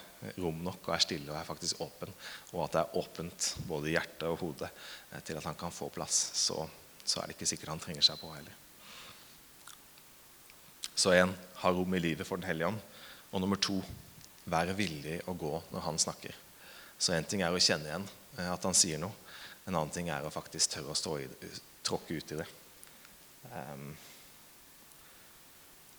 rom 0.41 0.63
nok 0.65 0.87
og 0.89 0.95
er 0.95 1.03
stille 1.03 1.31
og 1.31 1.37
er 1.37 1.47
faktisk 1.47 1.81
åpen, 1.85 2.13
og 2.53 2.63
at 2.65 2.73
det 2.73 2.81
er 2.81 2.95
åpent 3.01 3.49
både 3.69 3.91
i 3.91 3.95
hjertet 3.95 4.29
og 4.29 4.39
hodet 4.41 4.69
eh, 4.69 5.21
til 5.21 5.37
at 5.37 5.45
han 5.45 5.57
kan 5.57 5.73
få 5.73 5.89
plass, 5.93 6.31
så, 6.33 6.65
så 7.05 7.21
er 7.21 7.27
det 7.27 7.37
ikke 7.37 7.49
sikkert 7.53 7.75
han 7.75 7.83
trenger 7.83 8.05
seg 8.09 8.19
på 8.21 8.31
heller. 8.33 8.66
Så 10.97 11.13
en, 11.13 11.35
ha 11.61 11.71
rom 11.73 11.93
i 11.93 12.01
livet 12.01 12.27
for 12.27 12.41
Den 12.41 12.49
hellige 12.49 12.71
ånd. 12.71 12.81
Og 13.31 13.43
nummer 13.43 13.59
to 13.61 13.77
være 14.49 14.75
villig 14.77 15.19
å 15.27 15.35
gå 15.37 15.53
når 15.71 15.85
han 15.85 15.99
snakker. 16.01 16.35
Så 16.97 17.13
én 17.13 17.27
ting 17.29 17.43
er 17.45 17.53
å 17.53 17.61
kjenne 17.61 17.91
igjen 17.91 18.07
eh, 18.39 18.49
at 18.49 18.65
han 18.65 18.77
sier 18.77 19.01
noe. 19.01 19.13
En 19.67 19.75
annen 19.75 19.93
ting 19.93 20.09
er 20.09 20.25
å 20.25 20.33
faktisk 20.33 20.73
tørre 20.73 20.93
å 20.93 20.97
stå 20.97 21.17
i 21.19 21.27
det, 21.29 21.51
tråkke 21.85 22.17
ut 22.17 22.31
i 22.33 22.39
det. 22.39 22.47
Um, 23.51 23.89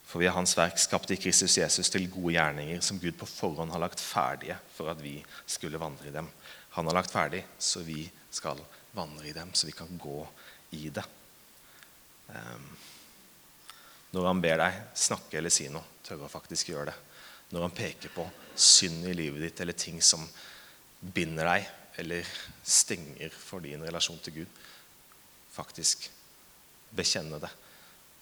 for 0.08 0.22
vi 0.22 0.28
er 0.28 0.32
Hans 0.32 0.54
verk, 0.56 0.80
skapt 0.80 1.12
i 1.12 1.18
Kristus 1.20 1.58
Jesus 1.60 1.92
til 1.92 2.08
gode 2.08 2.32
gjerninger 2.32 2.80
som 2.84 3.00
Gud 3.00 3.18
på 3.20 3.28
forhånd 3.28 3.74
har 3.74 3.82
lagt 3.82 4.00
ferdige 4.00 4.56
for 4.72 4.88
at 4.88 5.02
vi 5.04 5.18
skulle 5.44 5.80
vandre 5.80 6.08
i 6.08 6.14
dem. 6.14 6.30
Han 6.78 6.88
har 6.88 6.96
lagt 6.96 7.12
ferdig, 7.12 7.42
så 7.60 7.84
vi 7.84 8.06
skal 8.32 8.60
vandre 8.96 9.28
i 9.28 9.36
dem, 9.36 9.52
så 9.52 9.68
vi 9.68 9.76
kan 9.76 10.00
gå 10.00 10.22
i 10.80 10.88
det. 10.96 11.04
Um, 12.32 12.70
når 14.14 14.26
han 14.30 14.40
ber 14.40 14.60
deg 14.62 14.80
snakke 14.96 15.38
eller 15.38 15.52
si 15.52 15.68
noe, 15.72 15.98
tør 16.04 16.24
å 16.24 16.32
faktisk 16.32 16.72
gjøre 16.72 16.90
det 16.90 16.96
når 17.48 17.64
han 17.64 17.76
peker 17.76 18.12
på 18.12 18.24
synd 18.58 19.06
i 19.08 19.14
livet 19.16 19.40
ditt 19.40 19.60
eller 19.64 19.76
ting 19.78 20.02
som 20.04 20.24
binder 21.00 21.48
deg 21.48 21.68
eller 22.02 22.28
stenger 22.62 23.32
for 23.34 23.64
din 23.64 23.82
relasjon 23.82 24.20
til 24.22 24.42
Gud. 24.42 24.58
Faktisk 25.50 26.08
bekjenne 26.94 27.40
det. 27.42 27.50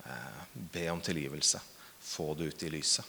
Eh, 0.06 0.44
be 0.54 0.86
om 0.92 1.02
tilgivelse. 1.04 1.60
Få 2.00 2.32
det 2.34 2.52
ut 2.52 2.62
i 2.62 2.70
lyset. 2.70 3.04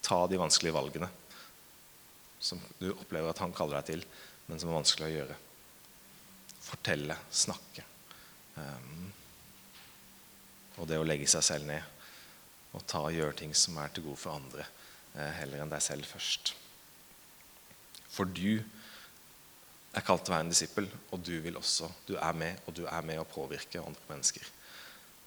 Ta 0.00 0.26
de 0.26 0.40
vanskelige 0.40 0.74
valgene 0.74 1.08
som 2.40 2.60
du 2.80 2.90
opplever 2.90 3.30
at 3.30 3.40
han 3.44 3.54
kaller 3.54 3.78
deg 3.78 3.92
til, 3.92 4.04
men 4.48 4.58
som 4.58 4.72
er 4.72 4.78
vanskelig 4.80 5.06
å 5.06 5.14
gjøre. 5.14 5.38
Fortelle, 6.64 7.16
snakke. 7.30 7.84
Um, 8.56 9.12
og 10.80 10.88
det 10.88 10.98
å 11.00 11.06
legge 11.06 11.28
seg 11.30 11.44
selv 11.44 11.68
ned 11.68 12.76
og 12.76 12.84
ta 12.88 13.02
og 13.02 13.14
gjøre 13.14 13.36
ting 13.40 13.54
som 13.56 13.78
er 13.82 13.90
til 13.92 14.06
gode 14.06 14.20
for 14.20 14.36
andre, 14.38 14.64
eh, 15.16 15.32
heller 15.40 15.62
enn 15.62 15.72
deg 15.72 15.82
selv 15.82 16.06
først. 16.06 16.52
For 18.10 18.30
du 18.30 18.62
er 19.90 20.04
kalt 20.06 20.22
til 20.24 20.32
å 20.32 20.36
være 20.36 20.46
en 20.46 20.52
disippel, 20.52 20.86
og 21.10 21.24
du 21.26 21.34
vil 21.42 21.58
også, 21.58 21.90
du 22.06 22.14
er 22.16 22.36
med, 22.38 22.62
og 22.66 22.76
du 22.78 22.84
er 22.86 23.06
med 23.06 23.18
å 23.18 23.26
påvirke 23.26 23.82
andre 23.82 24.06
mennesker. 24.08 24.46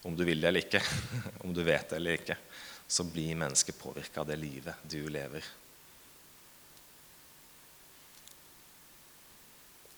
Om 0.08 0.16
du 0.16 0.24
vil 0.28 0.40
det 0.40 0.50
eller 0.50 0.64
ikke, 0.64 0.82
om 1.44 1.54
du 1.56 1.64
vet 1.64 1.90
det 1.90 2.00
eller 2.00 2.20
ikke, 2.22 2.38
så 2.88 3.04
blir 3.08 3.36
mennesket 3.40 3.80
påvirka 3.80 4.22
av 4.22 4.32
det 4.32 4.40
livet 4.40 4.88
du 4.88 5.02
lever. 5.12 5.44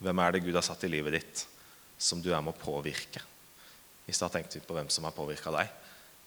Hvem 0.01 0.21
er 0.21 0.33
det 0.33 0.43
Gud 0.45 0.57
har 0.57 0.65
satt 0.65 0.83
i 0.85 0.91
livet 0.91 1.19
ditt 1.19 1.45
som 2.05 2.21
du 2.21 2.29
er 2.33 2.43
med 2.45 2.53
å 2.53 2.61
påvirke? 2.61 3.23
I 4.05 4.13
stad 4.13 4.35
tenkte 4.35 4.59
vi 4.59 4.67
på 4.67 4.75
hvem 4.77 4.91
som 4.93 5.07
har 5.07 5.15
påvirka 5.15 5.53
deg. 5.55 5.71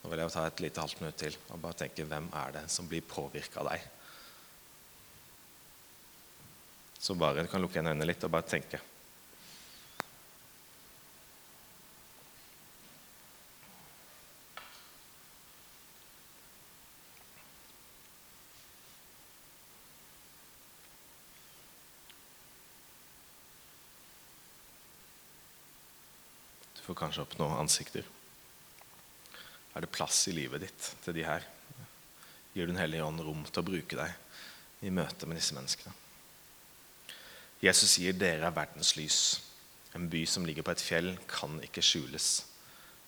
Nå 0.03 0.11
vil 0.11 0.23
jeg 0.23 0.35
ta 0.35 0.45
et 0.47 0.63
lite 0.63 0.83
halvt 0.83 1.01
minutt 1.03 1.19
til 1.21 1.39
og 1.53 1.63
bare 1.63 1.79
tenke 1.85 2.07
hvem 2.07 2.29
er 2.41 2.55
det 2.59 2.65
som 2.73 2.89
blir 2.91 3.07
påvirka 3.07 3.63
av 3.63 3.71
deg? 3.71 3.87
Så 6.99 7.15
bare 7.15 7.45
du 7.45 7.51
kan 7.51 7.63
lukke 7.63 7.79
igjen 7.79 7.93
øynene 7.93 8.09
litt 8.11 8.25
og 8.27 8.35
bare 8.35 8.47
tenke. 8.51 8.81
Kanskje 27.09 27.25
opp 27.25 27.39
noen 27.41 27.63
ansikter. 27.63 28.05
Er 29.73 29.85
det 29.85 29.93
plass 29.95 30.27
i 30.29 30.35
livet 30.37 30.67
ditt 30.67 30.91
til 31.05 31.17
de 31.17 31.25
her? 31.25 31.45
Gir 32.53 32.67
du 32.67 32.75
Den 32.75 32.81
hellige 32.83 33.05
ånd 33.05 33.23
rom 33.25 33.45
til 33.49 33.63
å 33.63 33.69
bruke 33.69 33.97
deg 33.97 34.85
i 34.85 34.93
møte 34.93 35.27
med 35.27 35.41
disse 35.41 35.57
menneskene? 35.57 35.95
Jesus 37.65 37.97
sier 37.97 38.13
dere 38.13 38.47
er 38.47 38.55
verdens 38.55 38.93
lys. 38.99 39.21
En 39.97 40.07
by 40.13 40.21
som 40.29 40.45
ligger 40.47 40.67
på 40.67 40.75
et 40.75 40.85
fjell, 40.85 41.15
kan 41.27 41.57
ikke 41.65 41.83
skjules. 41.83 42.45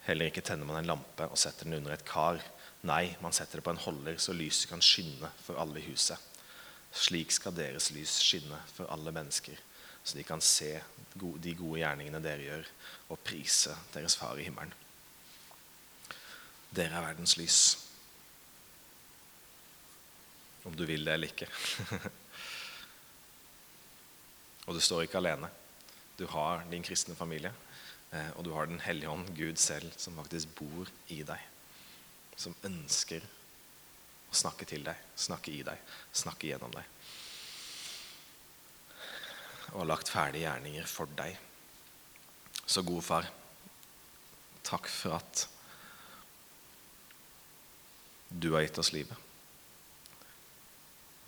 Heller 0.06 0.30
ikke 0.30 0.42
tenner 0.42 0.66
man 0.66 0.80
en 0.80 0.88
lampe 0.94 1.28
og 1.28 1.38
setter 1.38 1.68
den 1.68 1.76
under 1.78 1.94
et 1.94 2.06
kar. 2.08 2.40
Nei, 2.88 3.12
man 3.20 3.36
setter 3.36 3.60
det 3.60 3.66
på 3.66 3.74
en 3.74 3.84
holder, 3.84 4.16
så 4.16 4.32
lyset 4.32 4.70
kan 4.72 4.82
skinne 4.82 5.28
for 5.44 5.60
alle 5.60 5.82
i 5.82 5.86
huset. 5.90 6.16
Slik 6.90 7.30
skal 7.36 7.54
deres 7.54 7.92
lys 7.94 8.16
skinne 8.24 8.58
for 8.72 8.88
alle 8.90 9.12
mennesker, 9.14 9.60
så 10.04 10.16
de 10.16 10.24
kan 10.24 10.40
se 10.40 10.72
de 11.14 11.54
gode 11.58 11.80
gjerningene 11.80 12.22
dere 12.22 12.46
gjør, 12.46 12.68
og 13.10 13.22
prise 13.24 13.74
deres 13.94 14.16
far 14.18 14.38
i 14.38 14.46
himmelen. 14.46 14.72
Dere 16.70 16.96
er 16.96 17.06
verdens 17.08 17.36
lys. 17.38 17.60
Om 20.64 20.76
du 20.76 20.84
vil 20.86 21.04
det 21.04 21.16
eller 21.16 21.32
ikke. 21.32 21.48
og 24.66 24.76
du 24.76 24.80
står 24.80 25.06
ikke 25.06 25.18
alene. 25.18 25.50
Du 26.20 26.26
har 26.30 26.64
din 26.70 26.84
kristne 26.84 27.16
familie, 27.16 27.52
eh, 28.12 28.30
og 28.36 28.44
du 28.44 28.52
har 28.54 28.66
Den 28.66 28.80
hellige 28.80 29.10
ånd, 29.10 29.34
Gud 29.36 29.56
selv, 29.56 29.92
som 29.96 30.16
faktisk 30.20 30.54
bor 30.60 30.88
i 31.08 31.22
deg. 31.26 31.40
Som 32.36 32.54
ønsker 32.64 33.24
å 34.30 34.36
snakke 34.36 34.68
til 34.68 34.84
deg, 34.86 34.96
snakke 35.16 35.50
i 35.52 35.62
deg, 35.66 35.80
snakke 36.12 36.52
gjennom 36.52 36.70
deg. 36.76 36.84
Og 39.76 39.86
lagt 39.86 40.10
ferdige 40.10 40.48
gjerninger 40.48 40.86
for 40.90 41.10
deg. 41.18 41.38
Så 42.66 42.82
gode 42.86 43.02
far, 43.02 43.26
takk 44.66 44.86
for 44.90 45.18
at 45.18 45.46
du 48.30 48.52
har 48.54 48.62
gitt 48.62 48.78
oss 48.78 48.92
livet. 48.94 49.26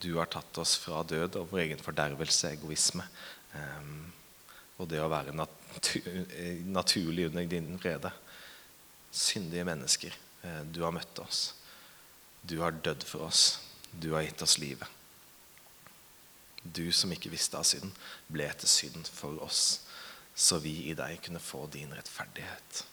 Du 0.03 0.17
har 0.19 0.31
tatt 0.31 0.59
oss 0.59 0.77
fra 0.83 1.03
død 1.07 1.39
og 1.41 1.51
vår 1.51 1.65
egen 1.65 1.83
fordervelse, 1.83 2.53
egoisme, 2.57 3.07
um, 3.55 4.07
og 4.79 4.89
det 4.91 4.99
å 5.03 5.11
være 5.11 5.35
natur, 5.35 6.09
naturlig 6.67 7.29
under 7.29 7.47
din 7.51 7.69
vrede. 7.77 8.11
Syndige 9.13 9.67
mennesker. 9.69 10.17
Uh, 10.43 10.63
du 10.67 10.83
har 10.83 10.95
møtt 10.95 11.23
oss. 11.23 11.53
Du 12.43 12.59
har 12.63 12.75
dødd 12.75 13.07
for 13.07 13.29
oss. 13.29 13.61
Du 13.93 14.13
har 14.17 14.27
gitt 14.27 14.43
oss 14.43 14.59
livet. 14.59 15.02
Du 16.63 16.93
som 16.95 17.13
ikke 17.13 17.33
visste 17.33 17.59
av 17.59 17.67
synd, 17.67 17.91
ble 18.31 18.47
til 18.59 18.71
synd 18.71 19.09
for 19.11 19.41
oss, 19.43 19.83
så 20.35 20.61
vi 20.63 20.89
i 20.91 20.97
deg 20.97 21.21
kunne 21.25 21.43
få 21.43 21.67
din 21.73 21.93
rettferdighet. 21.93 22.85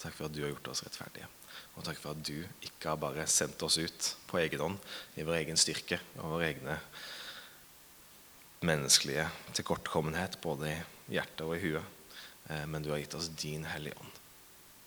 Takk 0.00 0.14
for 0.14 0.28
at 0.28 0.36
du 0.36 0.42
har 0.44 0.52
gjort 0.52 0.70
oss 0.72 0.84
rettferdige. 0.86 1.26
Og 1.74 1.86
takk 1.86 1.98
for 1.98 2.14
at 2.14 2.22
du 2.26 2.36
ikke 2.66 2.92
har 2.92 3.00
bare 3.00 3.26
sendt 3.30 3.62
oss 3.66 3.78
ut 3.80 4.10
på 4.30 4.38
egen 4.42 4.62
hånd, 4.62 4.78
i 5.18 5.26
vår 5.26 5.40
egen 5.40 5.58
styrke 5.58 5.98
og 6.20 6.36
våre 6.36 6.50
egne 6.52 6.78
menneskelige 8.64 9.26
tilkortkommenhet, 9.52 10.38
både 10.42 10.70
i 10.70 11.16
hjertet 11.16 11.44
og 11.44 11.56
i 11.56 11.62
huet. 11.64 11.90
Eh, 12.48 12.64
men 12.70 12.84
du 12.84 12.92
har 12.92 13.02
gitt 13.02 13.16
oss 13.18 13.30
din 13.40 13.66
Hellige 13.68 13.98
Ånd, 14.00 14.20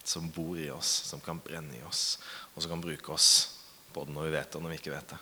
som 0.03 0.29
bor 0.33 0.57
i 0.57 0.69
oss, 0.73 0.89
som 1.11 1.21
kan 1.23 1.41
brenne 1.43 1.77
i 1.77 1.83
oss, 1.85 2.17
og 2.53 2.63
som 2.63 2.73
kan 2.73 2.83
bruke 2.83 3.13
oss 3.13 3.29
både 3.93 4.13
når 4.13 4.27
vi 4.27 4.35
vet 4.37 4.51
det, 4.51 4.57
og 4.57 4.65
når 4.65 4.73
vi 4.73 4.79
ikke 4.81 4.93
vet 4.93 5.13
det. 5.13 5.19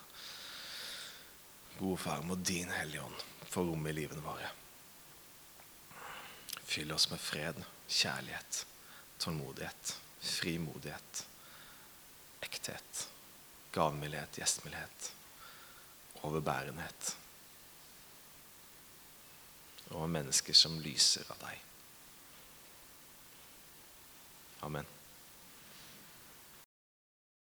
Gode 1.79 1.97
Far, 1.97 2.21
må 2.23 2.35
din 2.35 2.69
Hellige 2.71 3.03
Ånd 3.03 3.23
få 3.51 3.63
rom 3.67 3.87
i 3.87 3.93
livene 3.93 4.23
våre. 4.23 4.51
Fyll 6.63 6.91
oss 6.95 7.09
med 7.11 7.19
fred, 7.19 7.59
kjærlighet, 7.87 8.65
tålmodighet, 9.19 9.91
frimodighet, 10.19 11.25
ekthet, 12.41 13.05
gavmildhet, 13.75 14.39
gjestmildhet, 14.39 15.11
overbærenhet. 16.23 17.13
Og 19.93 20.09
mennesker 20.09 20.57
som 20.57 20.79
lyser 20.81 21.27
av 21.29 21.43
deg. 21.45 21.61
Amen. 24.65 24.94